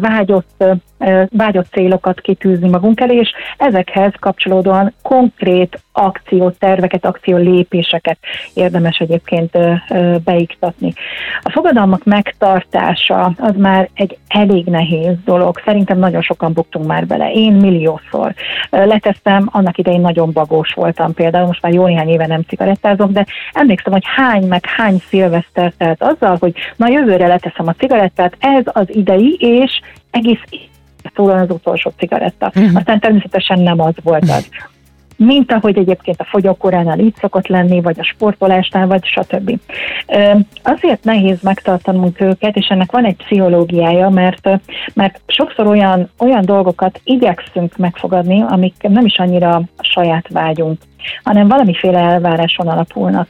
[0.00, 0.64] vágyott
[1.30, 8.18] vágyott célokat kitűzni magunk elé, és ezekhez kapcsolódóan konkrét akcióterveket, akciólépéseket
[8.54, 9.58] érdemes egyébként
[10.24, 10.92] beiktatni.
[11.42, 15.60] A fogadalmak megtartása az már egy elég nehéz dolog.
[15.64, 17.32] Szerintem nagyon sokan buktunk már bele.
[17.32, 18.34] Én milliószor
[18.70, 23.26] letesztem, annak idején nagyon bagós voltam például, most már jó néhány éve nem cigarettázom, de
[23.52, 28.64] emlékszem, hogy hány meg hány szilveszter telt azzal, hogy na jövőre leteszem a cigarettát, ez
[28.66, 29.80] az idei, és
[30.10, 30.40] egész
[31.14, 32.52] szólal az utolsó cigaretta.
[32.54, 32.76] Uh-huh.
[32.76, 34.48] Aztán természetesen nem az volt az.
[35.16, 39.58] Mint ahogy egyébként a fogyókóránál így szokott lenni, vagy a sportolásnál, vagy stb.
[40.62, 44.48] Azért nehéz megtartanunk őket, és ennek van egy pszichológiája, mert,
[44.94, 50.78] mert sokszor olyan, olyan dolgokat igyekszünk megfogadni, amik nem is annyira a saját vágyunk
[51.22, 53.28] hanem valamiféle elváráson alapulnak.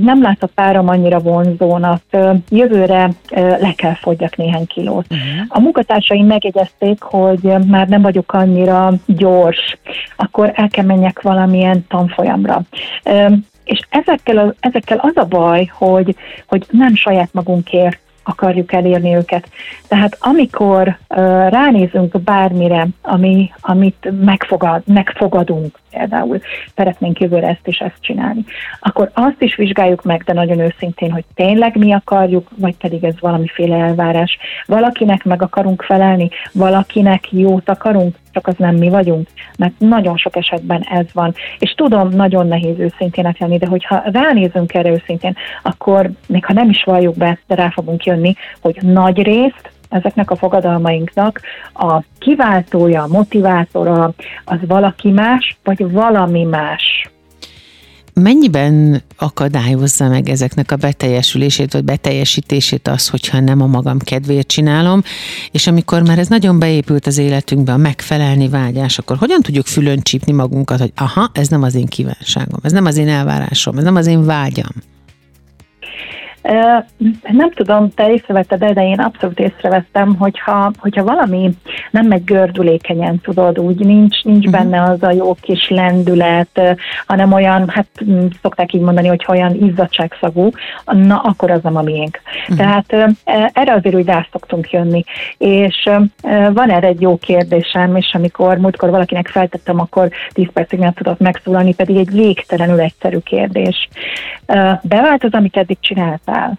[0.00, 2.02] Nem lát a párom annyira vonzónak,
[2.48, 5.06] jövőre le kell fogyjak néhány kilót.
[5.10, 5.46] Uh-huh.
[5.48, 9.78] A munkatársaim megjegyezték, hogy már nem vagyok annyira gyors,
[10.16, 12.62] akkor el kell menjek valamilyen tanfolyamra.
[13.64, 16.16] És ezekkel, ezekkel az a baj, hogy,
[16.46, 19.48] hogy nem saját magunkért akarjuk elérni őket.
[19.88, 21.16] Tehát amikor uh,
[21.48, 26.40] ránézünk bármire, ami, amit megfogad, megfogadunk, például
[26.76, 28.44] szeretnénk jövőre ezt és ezt csinálni,
[28.80, 33.14] akkor azt is vizsgáljuk meg, de nagyon őszintén, hogy tényleg mi akarjuk, vagy pedig ez
[33.20, 34.38] valamiféle elvárás.
[34.66, 39.28] Valakinek meg akarunk felelni, valakinek jót akarunk, csak az nem mi vagyunk,
[39.58, 41.34] mert nagyon sok esetben ez van.
[41.58, 46.68] És tudom, nagyon nehéz őszintének lenni, de hogyha ránézünk erre őszintén, akkor még ha nem
[46.68, 51.40] is valljuk be, de rá fogunk jönni, hogy nagy részt ezeknek a fogadalmainknak
[51.74, 57.10] a kiváltója, a motivátora az valaki más, vagy valami más.
[58.14, 65.02] Mennyiben akadályozza meg ezeknek a beteljesülését vagy beteljesítését az, hogyha nem a magam kedvéért csinálom,
[65.50, 70.00] és amikor már ez nagyon beépült az életünkbe, a megfelelni vágyás, akkor hogyan tudjuk fülön
[70.02, 73.84] csípni magunkat, hogy aha, ez nem az én kívánságom, ez nem az én elvárásom, ez
[73.84, 74.91] nem az én vágyam.
[77.30, 81.50] Nem tudom, te észrevetted, de én abszolút észrevettem, hogyha, hogyha valami
[81.90, 84.62] nem megy gördülékenyen, tudod, úgy nincs, nincs uh-huh.
[84.62, 86.76] benne az a jó kis lendület,
[87.06, 90.50] hanem olyan, hát mm, szokták így mondani, hogy olyan izzadságszagú,
[90.84, 92.20] na akkor az nem a miénk.
[92.40, 92.56] Uh-huh.
[92.56, 93.16] Tehát
[93.52, 95.04] erre azért úgy rá szoktunk jönni.
[95.38, 95.90] És
[96.52, 101.18] van erre egy jó kérdésem, és amikor múltkor valakinek feltettem, akkor 10 percig nem tudott
[101.18, 103.88] megszólalni, pedig egy végtelenül egyszerű kérdés.
[104.82, 106.31] Bevált az, amit eddig csináltál?
[106.32, 106.58] Fel.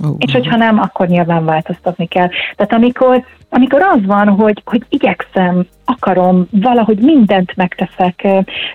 [0.00, 0.16] Uh-huh.
[0.18, 2.28] És hogyha nem, akkor nyilván változtatni kell.
[2.56, 8.26] Tehát amikor, amikor az van, hogy, hogy igyekszem, akarom, valahogy mindent megteszek,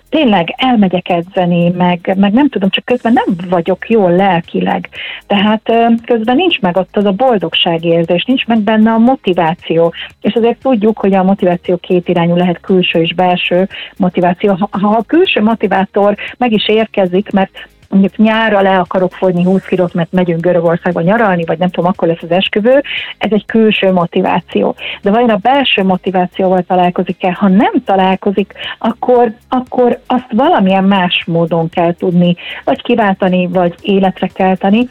[0.10, 4.90] tényleg elmegyek edzeni, meg, meg nem tudom, csak közben nem vagyok jól lelkileg.
[5.28, 5.62] Tehát
[6.06, 9.94] közben nincs meg ott az a boldogságérzés, nincs meg benne a motiváció.
[10.22, 14.54] És azért tudjuk, hogy a motiváció két irányú lehet külső és belső motiváció.
[14.54, 19.66] Ha, ha a külső motivátor meg is érkezik, mert mondjuk nyárra le akarok fogyni 20
[19.66, 22.84] kilót, mert megyünk Görögországba nyaralni, vagy nem tudom, akkor lesz az esküvő,
[23.18, 24.76] ez egy külső motiváció.
[25.02, 27.34] De vajon a belső motivációval találkozik-e?
[27.34, 34.28] Ha nem találkozik, akkor, akkor azt valamilyen más módon kell tudni, vagy kiváltani, vagy életre
[34.28, 34.88] kelteni,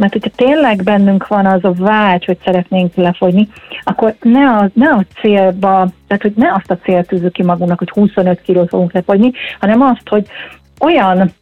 [0.00, 3.48] mert hogyha tényleg bennünk van az a vágy, hogy szeretnénk lefogyni,
[3.82, 7.78] akkor ne a, ne a célba, tehát hogy ne azt a célt tűzzük ki magunknak,
[7.78, 10.26] hogy 25 kilót fogunk lefogyni, hanem azt, hogy
[10.80, 11.32] olyan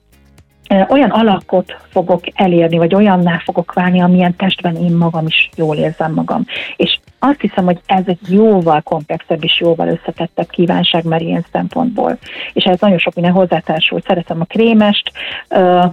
[0.88, 6.12] olyan alakot fogok elérni, vagy olyanná fogok válni, amilyen testben én magam is jól érzem
[6.12, 6.44] magam.
[6.76, 12.18] És azt hiszem, hogy ez egy jóval komplexebb és jóval összetettebb kívánság már ilyen szempontból.
[12.52, 14.00] És ez nagyon sok minden hozzátársul.
[14.06, 15.12] Szeretem a krémest,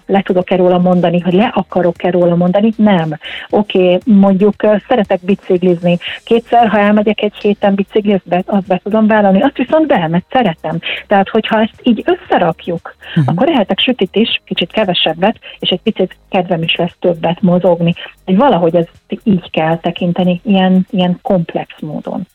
[0.06, 2.74] le tudok-e róla mondani, hogy le akarok-e róla mondani?
[2.78, 3.18] Nem.
[3.50, 4.54] Oké, okay, mondjuk
[4.88, 5.98] szeretek biciklizni.
[6.24, 10.80] Kétszer, ha elmegyek egy héten biciklizni, azt be tudom vállalni, azt viszont be, mert szeretem.
[11.08, 13.24] Tehát, hogyha ezt így összerakjuk, uh-huh.
[13.28, 17.94] akkor ehetek sütit is, kicsit kevesebbet, és egy picit kedvem is lesz többet mozogni.
[18.26, 18.86] Valahogy ez
[19.24, 22.26] így kell tekinteni, ilyen, ilyen komplex módon.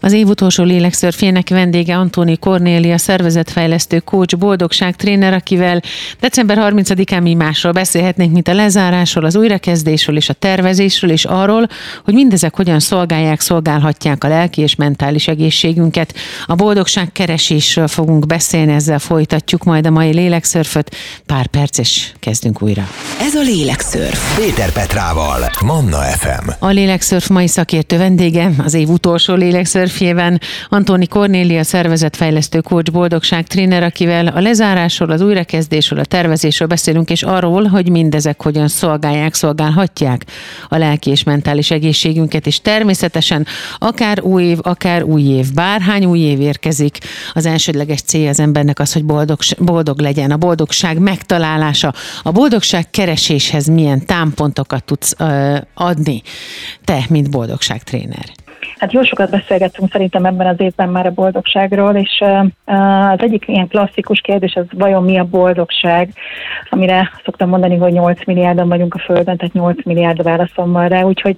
[0.00, 5.82] Az év utolsó lélekszörfjének vendége Antóni Kornélia, szervezetfejlesztő coach, boldogság tréner, akivel
[6.20, 11.68] december 30-án mi másról beszélhetnénk, mint a lezárásról, az újrakezdésről és a tervezésről, és arról,
[12.04, 16.14] hogy mindezek hogyan szolgálják, szolgálhatják a lelki és mentális egészségünket.
[16.46, 20.96] A boldogság keresésről fogunk beszélni, ezzel folytatjuk majd a mai lélekszörföt.
[21.26, 22.88] Pár perc, és kezdünk újra.
[23.20, 24.38] Ez a lélekszörf.
[24.44, 26.48] Péter Petrával, Manna FM.
[26.58, 33.46] A lélekszörf mai szakértő vendége, az év utolsó lélekszörf Surfjében Antoni Kornélia szervezetfejlesztő coach boldogság
[33.46, 39.34] tréner, akivel a lezárásról, az újrakezdésről, a tervezésről beszélünk, és arról, hogy mindezek hogyan szolgálják,
[39.34, 40.24] szolgálhatják
[40.68, 43.46] a lelki és mentális egészségünket, és természetesen
[43.78, 46.98] akár új év, akár új év, bárhány új év érkezik,
[47.32, 52.90] az elsődleges célja az embernek az, hogy boldog, boldog legyen, a boldogság megtalálása, a boldogság
[52.90, 56.22] kereséshez milyen támpontokat tudsz uh, adni
[56.84, 58.39] te, mint boldogság tréner.
[58.80, 62.24] Hát jó sokat beszélgettünk szerintem ebben az évben már a boldogságról, és
[62.64, 66.12] az egyik ilyen klasszikus kérdés az vajon mi a boldogság,
[66.70, 71.02] amire szoktam mondani, hogy 8 milliárdan vagyunk a Földön, tehát 8 milliárd válaszom van rá,
[71.02, 71.36] úgyhogy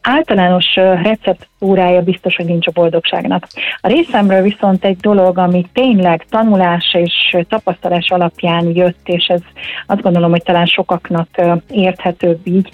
[0.00, 3.46] általános receptúrája biztos, hogy nincs a boldogságnak.
[3.80, 9.40] A részemről viszont egy dolog, ami tényleg tanulás és tapasztalás alapján jött, és ez
[9.86, 11.28] azt gondolom, hogy talán sokaknak
[11.70, 12.70] érthetőbb így,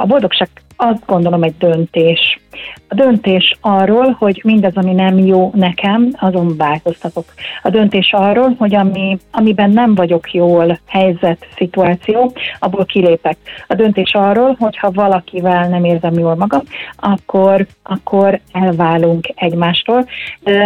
[0.00, 0.48] a boldogság
[0.82, 2.40] azt gondolom egy döntés.
[2.88, 7.24] A döntés arról, hogy mindez, ami nem jó nekem, azon változtatok.
[7.62, 13.36] A döntés arról, hogy ami, amiben nem vagyok jól helyzet, szituáció, abból kilépek.
[13.66, 16.62] A döntés arról, hogy ha valakivel nem érzem jól magam,
[16.96, 20.06] akkor, akkor elválunk egymástól.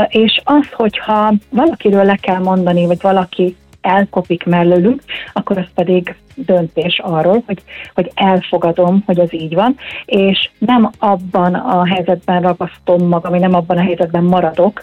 [0.09, 7.01] És az, hogyha valakiről le kell mondani, vagy valaki elkopik mellőlünk, akkor az pedig döntés
[7.03, 7.63] arról, hogy,
[7.95, 13.55] hogy elfogadom, hogy az így van, és nem abban a helyzetben ragasztom magam, én nem
[13.55, 14.83] abban a helyzetben maradok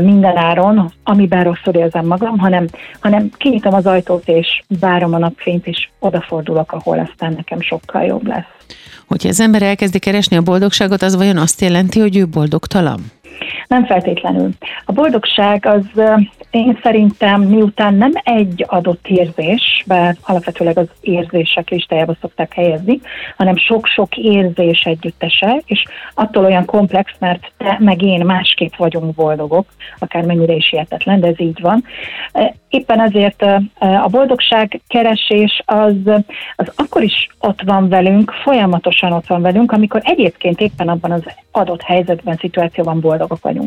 [0.00, 2.66] minden áron, amiben rosszul érzem magam, hanem,
[3.00, 8.26] hanem kinyitom az ajtót, és várom a napfényt, és odafordulok, ahol aztán nekem sokkal jobb
[8.26, 8.44] lesz.
[9.06, 13.00] Hogyha az ember elkezdi keresni a boldogságot, az vajon azt jelenti, hogy ő boldogtalan?
[13.70, 14.50] Nem feltétlenül.
[14.84, 16.02] A boldogság az
[16.50, 23.00] én szerintem miután nem egy adott érzés, bár alapvetőleg az érzések listájába szokták helyezni,
[23.36, 29.66] hanem sok-sok érzés együttese, és attól olyan komplex, mert te meg én másképp vagyunk boldogok,
[29.98, 31.84] akár mennyire is hihetetlen, de ez így van.
[32.68, 33.42] Éppen ezért
[33.78, 35.94] a boldogság keresés az,
[36.56, 41.22] az akkor is ott van velünk, folyamatosan ott van velünk, amikor egyébként éppen abban az
[41.50, 43.59] adott helyzetben, szituációban boldogok vagyunk.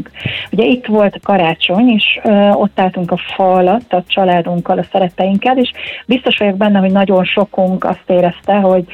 [0.51, 2.19] Ugye itt volt karácsony, és
[2.53, 5.71] ott álltunk a fa alatt a családunkkal, a szeretteinkkel, és
[6.05, 8.85] biztos vagyok benne, hogy nagyon sokunk azt érezte, hogy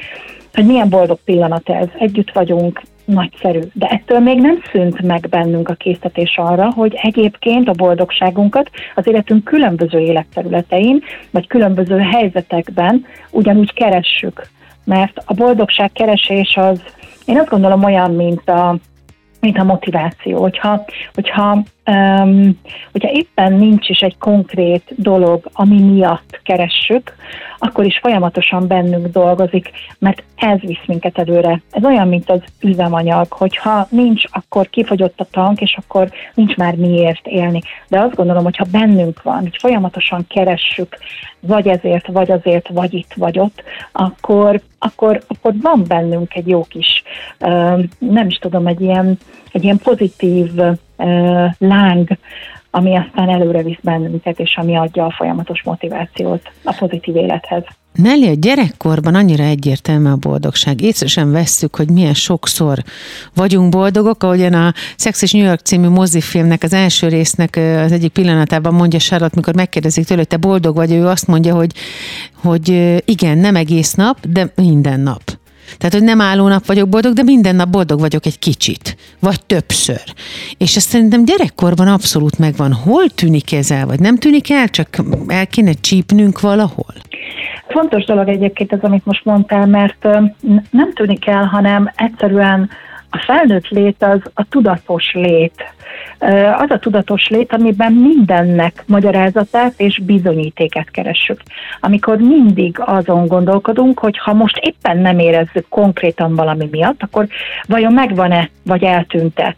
[0.54, 3.60] hogy milyen boldog pillanat ez, együtt vagyunk, nagyszerű.
[3.72, 9.06] De ettől még nem szűnt meg bennünk a késztetés arra, hogy egyébként a boldogságunkat az
[9.06, 14.46] életünk különböző életterületein, vagy különböző helyzetekben ugyanúgy keressük.
[14.84, 16.82] Mert a boldogság keresés az,
[17.24, 18.76] én azt gondolom olyan, mint a
[19.40, 20.40] mint a motiváció.
[20.40, 22.58] Hogyha, hogyha um,
[22.92, 27.14] hogyha éppen nincs is egy konkrét dolog, ami miatt keressük,
[27.58, 31.62] akkor is folyamatosan bennünk dolgozik, mert ez visz minket előre.
[31.70, 36.74] Ez olyan, mint az üzemanyag, hogyha nincs, akkor kifogyott a tank, és akkor nincs már
[36.74, 37.60] miért élni.
[37.88, 40.96] De azt gondolom, hogyha bennünk van, hogy folyamatosan keressük,
[41.40, 43.62] vagy ezért, vagy azért, vagy itt, vagy ott,
[43.92, 47.02] akkor, akkor, akkor van bennünk egy jó kis,
[47.98, 49.18] nem is tudom, egy ilyen,
[49.52, 50.50] egy ilyen pozitív
[51.58, 52.18] láng,
[52.70, 57.64] ami aztán előre visz bennünket, és ami adja a folyamatos motivációt a pozitív élethez.
[57.92, 60.80] Nelly, a gyerekkorban annyira egyértelmű a boldogság.
[60.80, 62.78] Észre sem vesszük, hogy milyen sokszor
[63.34, 68.12] vagyunk boldogok, ahogyan a Sex és New York című mozifilmnek az első résznek az egyik
[68.12, 71.72] pillanatában mondja Charlotte, mikor megkérdezik tőle, hogy te boldog vagy, ő azt mondja, hogy,
[72.34, 72.68] hogy
[73.04, 75.39] igen, nem egész nap, de minden nap.
[75.78, 79.44] Tehát, hogy nem álló nap vagyok boldog, de minden nap boldog vagyok egy kicsit, vagy
[79.44, 80.02] többször.
[80.58, 82.72] És ezt szerintem gyerekkorban abszolút megvan.
[82.72, 84.88] Hol tűnik ez el, vagy nem tűnik el, csak
[85.26, 86.94] el kéne csípnünk valahol?
[87.68, 90.08] Fontos dolog egyébként ez, amit most mondtál, mert
[90.70, 92.70] nem tűnik el, hanem egyszerűen
[93.10, 95.64] a felnőtt lét az a tudatos lét
[96.58, 101.40] az a tudatos lét, amiben mindennek magyarázatát és bizonyítéket keressük.
[101.80, 107.26] Amikor mindig azon gondolkodunk, hogy ha most éppen nem érezzük konkrétan valami miatt, akkor
[107.66, 109.54] vajon megvan-e, vagy eltűnt-e.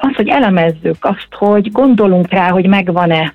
[0.00, 3.34] Az, hogy elemezzük, azt, hogy gondolunk rá, hogy megvan-e,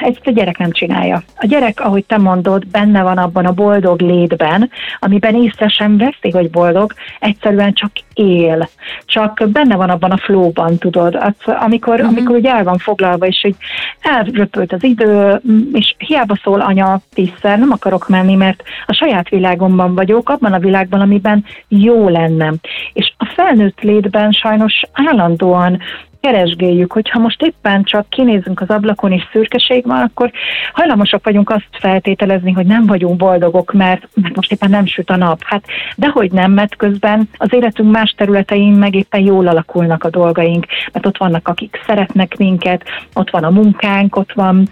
[0.00, 1.22] ezt a gyerek nem csinálja.
[1.36, 6.30] A gyerek, ahogy te mondod, benne van abban a boldog létben, amiben észre sem veszi,
[6.30, 8.68] hogy boldog, egyszerűen csak él.
[9.04, 11.14] Csak benne van abban a flóban, tudod.
[11.14, 12.08] Az, amikor, uh-huh.
[12.08, 13.54] amikor ugye el van foglalva, és hogy
[14.00, 15.40] elröpült az idő,
[15.72, 20.58] és hiába szól anya tízszer, nem akarok menni, mert a saját világomban vagyok, abban a
[20.58, 22.52] világban, amiben jó lenne.
[22.92, 25.80] És a felnőtt létben sajnos állandóan
[26.24, 30.30] keresgéljük, hogyha most éppen csak kinézünk az ablakon és szürkeség van, akkor
[30.72, 35.16] hajlamosak vagyunk azt feltételezni, hogy nem vagyunk boldogok, mert, mert most éppen nem süt a
[35.16, 35.42] nap.
[35.42, 35.64] Hát
[35.96, 41.06] dehogy nem, mert közben az életünk más területein meg éppen jól alakulnak a dolgaink, mert
[41.06, 42.82] ott vannak, akik szeretnek minket,
[43.14, 44.68] ott van a munkánk, ott van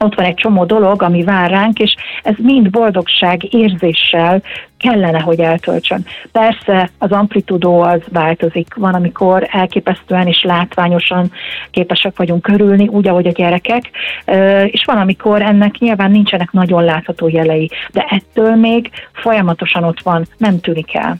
[0.00, 4.42] ott van egy csomó dolog, ami vár ránk, és ez mind boldogság érzéssel
[4.78, 6.06] kellene, hogy eltöltsön.
[6.32, 8.74] Persze az amplitudó az változik.
[8.74, 11.32] Van, amikor elképesztően és látványosan
[11.70, 13.90] képesek vagyunk körülni, úgy, ahogy a gyerekek,
[14.66, 20.24] és van, amikor ennek nyilván nincsenek nagyon látható jelei, de ettől még folyamatosan ott van,
[20.36, 21.16] nem tűnik el.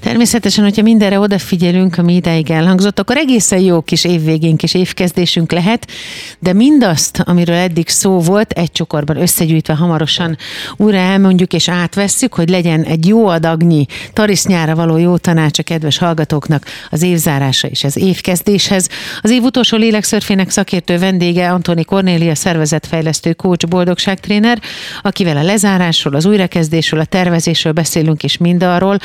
[0.00, 5.90] Természetesen, hogyha mindenre odafigyelünk, ami ideig elhangzott, akkor egészen jó kis évvégénk és évkezdésünk lehet,
[6.38, 10.36] de mindazt, amiről eddig szó volt, egy csokorban összegyűjtve hamarosan
[10.76, 15.98] újra elmondjuk és átvesszük, hogy legyen egy jó adagnyi tarisznyára való jó tanács a kedves
[15.98, 18.88] hallgatóknak az évzárása és az évkezdéshez.
[19.20, 24.60] Az év utolsó lélekszörfének szakértő vendége Antoni Kornélia, szervezetfejlesztő coach, boldogságtréner,
[25.02, 28.98] akivel a lezárásról, az újrakezdésről, a tervezésről beszélünk és mindarról,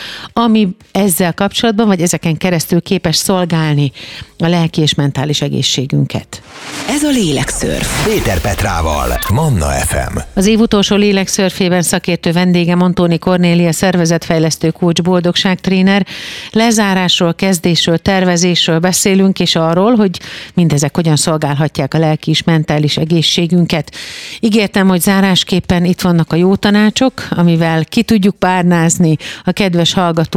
[0.45, 3.91] ami ezzel kapcsolatban, vagy ezeken keresztül képes szolgálni
[4.37, 6.41] a lelki és mentális egészségünket.
[6.89, 8.05] Ez a Lélekszörf.
[8.05, 10.17] Péter Petrával, Manna FM.
[10.33, 16.05] Az év utolsó lélekszörfében szakértő vendégem Antóni Kornélia, szervezetfejlesztő coach, boldogságtréner.
[16.51, 20.19] Lezárásról, kezdésről, tervezésről beszélünk, és arról, hogy
[20.53, 23.95] mindezek hogyan szolgálhatják a lelki és mentális egészségünket.
[24.39, 30.34] Ígértem, hogy zárásképpen itt vannak a jó tanácsok, amivel ki tudjuk párnázni a kedves hallgató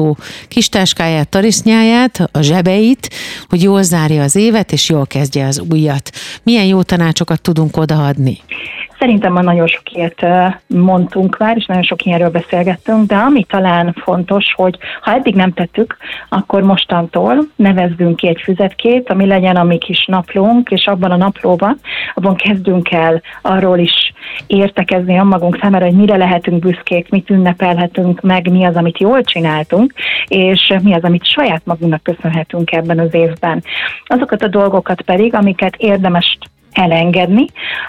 [0.48, 3.10] kistáskáját, tarisznyáját, a zsebeit,
[3.48, 6.10] hogy jól zárja az évet, és jól kezdje az újat.
[6.42, 8.38] Milyen jó tanácsokat tudunk odaadni?
[8.98, 10.26] Szerintem már nagyon sok ilyet
[10.66, 15.52] mondtunk már, és nagyon sok ilyenről beszélgettünk, de ami talán fontos, hogy ha eddig nem
[15.52, 15.96] tettük,
[16.28, 21.16] akkor mostantól nevezzünk ki egy füzetkét, ami legyen a mi kis naplónk, és abban a
[21.16, 21.78] naplóban,
[22.14, 24.12] abban kezdünk el arról is
[24.46, 29.22] értekezni a magunk számára, hogy mire lehetünk büszkék, mit ünnepelhetünk meg, mi az, amit jól
[29.22, 29.92] csináltunk,
[30.26, 33.62] és mi az, amit saját magunknak köszönhetünk ebben az évben.
[34.04, 36.38] Azokat a dolgokat pedig, amiket érdemes
[36.72, 37.46] elengedni,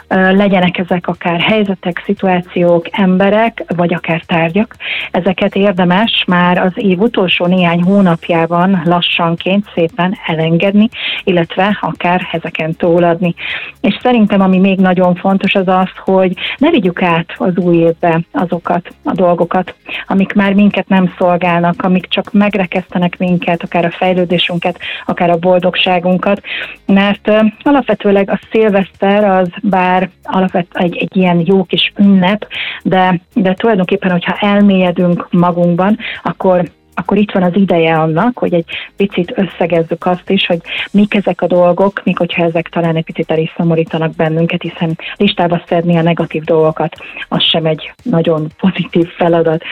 [0.08, 4.76] legyenek ezek akár helyzetek, szituációk, emberek, vagy akár tárgyak.
[5.12, 10.90] Ezeket érdemes már az év utolsó néhány hónapjában lassanként szépen elengedni,
[11.24, 13.36] illetve akár ezeken túladni.
[13.82, 18.22] És szerintem ami még nagyon fontos az az, hogy ne vigyük át az új évbe
[18.32, 19.76] azokat a dolgokat,
[20.08, 26.42] amik már minket nem szolgálnak, amik csak megrekesztenek minket, akár a fejlődésünket, akár a boldogságunkat,
[26.86, 27.32] mert
[27.64, 32.48] alapvetőleg a szél szilveszter az bár alapvet egy, egy ilyen jó kis ünnep,
[32.84, 38.66] de, de tulajdonképpen, hogyha elmélyedünk magunkban, akkor akkor itt van az ideje annak, hogy egy
[38.96, 40.62] picit összegezzük azt is, hogy
[40.92, 44.98] mik ezek a dolgok, mik hogyha ezek talán egy picit el is szomorítanak bennünket, hiszen
[45.16, 46.96] listába szedni a negatív dolgokat,
[47.30, 49.64] az sem egy nagyon pozitív feladat.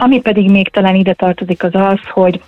[0.00, 2.40] Ami pedig még talán ide tartozik az az, hogy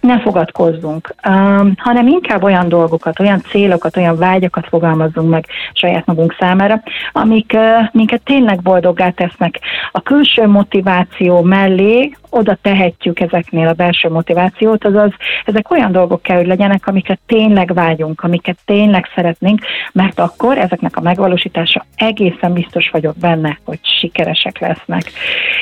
[0.00, 6.36] ne fogadkozzunk, um, hanem inkább olyan dolgokat, olyan célokat, olyan vágyakat fogalmazzunk meg saját magunk
[6.38, 6.82] számára,
[7.12, 9.58] amik uh, minket tényleg boldoggá tesznek.
[9.92, 15.10] A külső motiváció mellé oda tehetjük ezeknél a belső motivációt, azaz
[15.44, 19.60] ezek olyan dolgok kell, hogy legyenek, amiket tényleg vágyunk, amiket tényleg szeretnénk,
[19.92, 25.02] mert akkor ezeknek a megvalósítása egészen biztos vagyok benne, hogy sikeresek lesznek.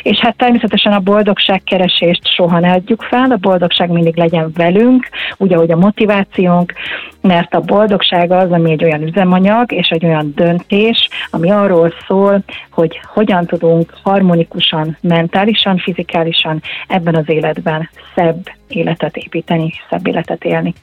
[0.02, 5.08] És hát természetesen a boldogság keresést soha ne adjuk fel, a boldogság mindig legyen velünk,
[5.36, 6.72] úgy, ahogy a motivációnk,
[7.20, 12.42] mert a boldogság az, ami egy olyan üzemanyag és egy olyan döntés, ami arról szól,
[12.70, 20.74] hogy hogyan tudunk harmonikusan, mentálisan, fizikálisan ebben az életben szebb életet építeni, szebb életet élni.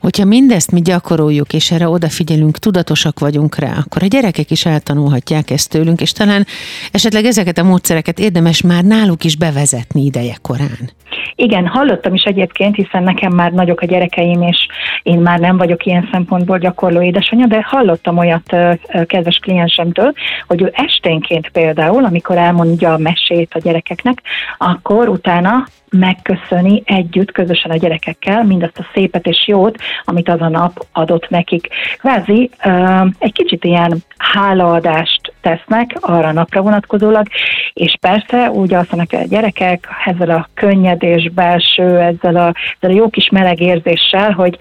[0.00, 5.50] Hogyha mindezt mi gyakoroljuk, és erre odafigyelünk, tudatosak vagyunk rá, akkor a gyerekek is eltanulhatják
[5.50, 6.46] ezt tőlünk, és talán
[6.92, 10.90] esetleg ezeket a módszereket érdemes már náluk is bevezetni ideje korán.
[11.34, 14.66] Igen, hallottam is egyébként, hiszen nekem már nagyok a gyerekeim, és
[15.02, 18.56] én már nem vagyok ilyen szempontból gyakorló édesanyja, de hallottam olyat
[19.06, 20.12] kedves kliensemtől,
[20.46, 24.22] hogy ő esténként például, amikor elmondja a mesét a gyerekeknek,
[24.58, 30.48] akkor utána megköszöni együtt, közösen a gyerekekkel mindazt a szépet és jót, amit az a
[30.48, 31.68] nap adott nekik.
[31.98, 32.50] Kvázi
[33.18, 37.26] egy kicsit ilyen hálaadást tesznek arra a napra vonatkozólag,
[37.72, 42.98] és persze úgy alszanak el a gyerekek ezzel a könnyedés belső, ezzel a, ezzel a
[42.98, 44.58] jó kis meleg érzéssel, hogy,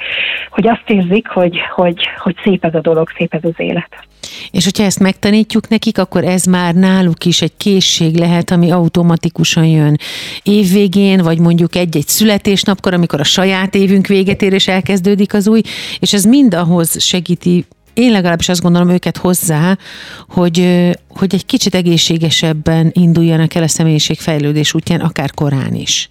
[0.49, 4.07] hogy azt érzik, hogy, hogy, hogy szép ez a dolog, szép ez az élet.
[4.51, 9.65] És hogyha ezt megtanítjuk nekik, akkor ez már náluk is egy készség lehet, ami automatikusan
[9.65, 9.97] jön
[10.43, 15.61] évvégén, vagy mondjuk egy-egy születésnapkor, amikor a saját évünk véget ér és elkezdődik az új,
[15.99, 19.77] és ez mind ahhoz segíti én legalábbis azt gondolom őket hozzá,
[20.27, 20.87] hogy,
[21.19, 26.09] hogy egy kicsit egészségesebben induljanak el a személyiségfejlődés útján, akár korán is.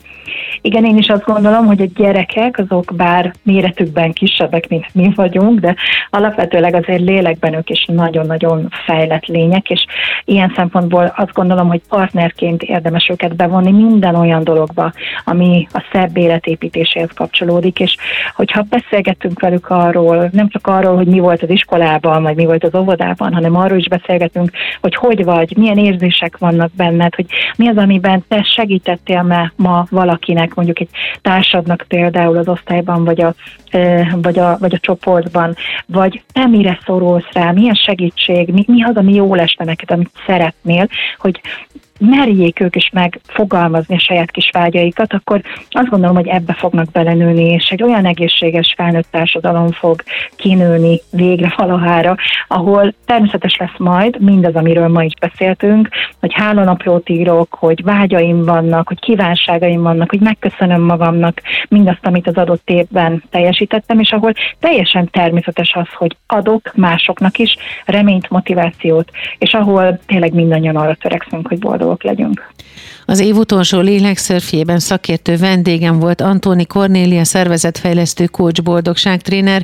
[0.61, 5.61] Igen, én is azt gondolom, hogy a gyerekek azok bár méretükben kisebbek, mint mi vagyunk,
[5.61, 5.75] de
[6.11, 9.85] alapvetőleg azért lélekben ők is nagyon-nagyon fejlett lények, és
[10.25, 14.93] ilyen szempontból azt gondolom, hogy partnerként érdemes őket bevonni minden olyan dologba,
[15.25, 17.97] ami a szebb életépítéséhez kapcsolódik, és
[18.35, 22.65] hogyha beszélgetünk velük arról, nem csak arról, hogy mi volt az iskolában, vagy mi volt
[22.65, 24.51] az óvodában, hanem arról is beszélgetünk,
[24.81, 27.27] hogy hogy vagy, milyen érzések vannak benned, hogy
[27.57, 30.89] mi az, amiben te segítettél ma, ma valakinek, mondjuk egy
[31.23, 33.35] társadnak például az osztályban, vagy a,
[34.23, 35.55] vagy a, vagy a csoportban,
[35.87, 40.11] vagy te mire szorulsz rá, milyen segítség, mi, mi az, ami jól esne neked, amit
[40.27, 40.89] szeretnél,
[41.19, 41.41] hogy
[41.99, 45.41] merjék ők is megfogalmazni a saját kis vágyaikat, akkor
[45.71, 50.03] azt gondolom, hogy ebbe fognak belenőni, és egy olyan egészséges felnőtt társadalom fog
[50.37, 52.17] kinőni végre valahára,
[52.49, 55.89] ahol természetes lesz majd mindaz, amiről ma is beszéltünk,
[56.21, 62.37] hogy hálónaplót írok, hogy vágyaim vannak, hogy kívánságaim vannak, hogy megköszönöm magamnak mindazt, amit az
[62.37, 69.53] adott évben teljesítettem, és ahol teljesen természetes az, hogy adok másoknak is reményt, motivációt, és
[69.53, 72.53] ahol tényleg mindannyian arra törekszünk, hogy boldog boldogok legyünk.
[73.11, 79.63] Az év utolsó lélekszörfjében szakértő vendégem volt Antóni Kornélia, szervezetfejlesztő coach boldogságtréner.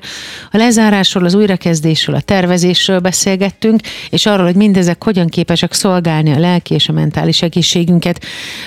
[0.50, 6.38] A lezárásról, az újrakezdésről, a tervezésről beszélgettünk, és arról, hogy mindezek hogyan képesek szolgálni a
[6.38, 8.24] lelki és a mentális egészségünket.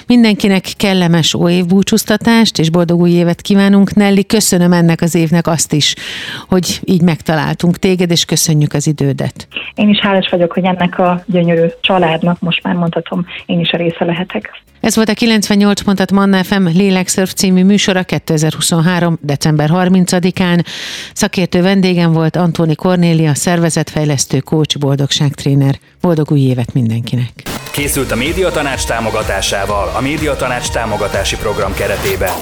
[0.08, 3.93] Mindenkinek kellemes új évbúcsúztatást és boldog új évet kívánunk.
[3.93, 5.95] Nelly, köszönöm ennek az évnek azt is,
[6.47, 9.47] hogy így megtaláltunk téged, és köszönjük az idődet.
[9.76, 13.78] Én is hálás vagyok, hogy ennek a gyönyörű családnak most már mondhatom, én is a
[13.78, 14.62] része lehetek.
[14.80, 19.18] Ez volt a 98 pontat Manna FM Lélekszörf című műsora 2023.
[19.22, 20.66] december 30-án.
[21.14, 25.76] Szakértő vendégem volt Antóni Kornélia, szervezetfejlesztő, coach, boldogságtréner.
[26.02, 27.32] Boldog új évet mindenkinek!
[27.72, 32.34] Készült a Médiatanács támogatásával a Médiatanács támogatási program keretében.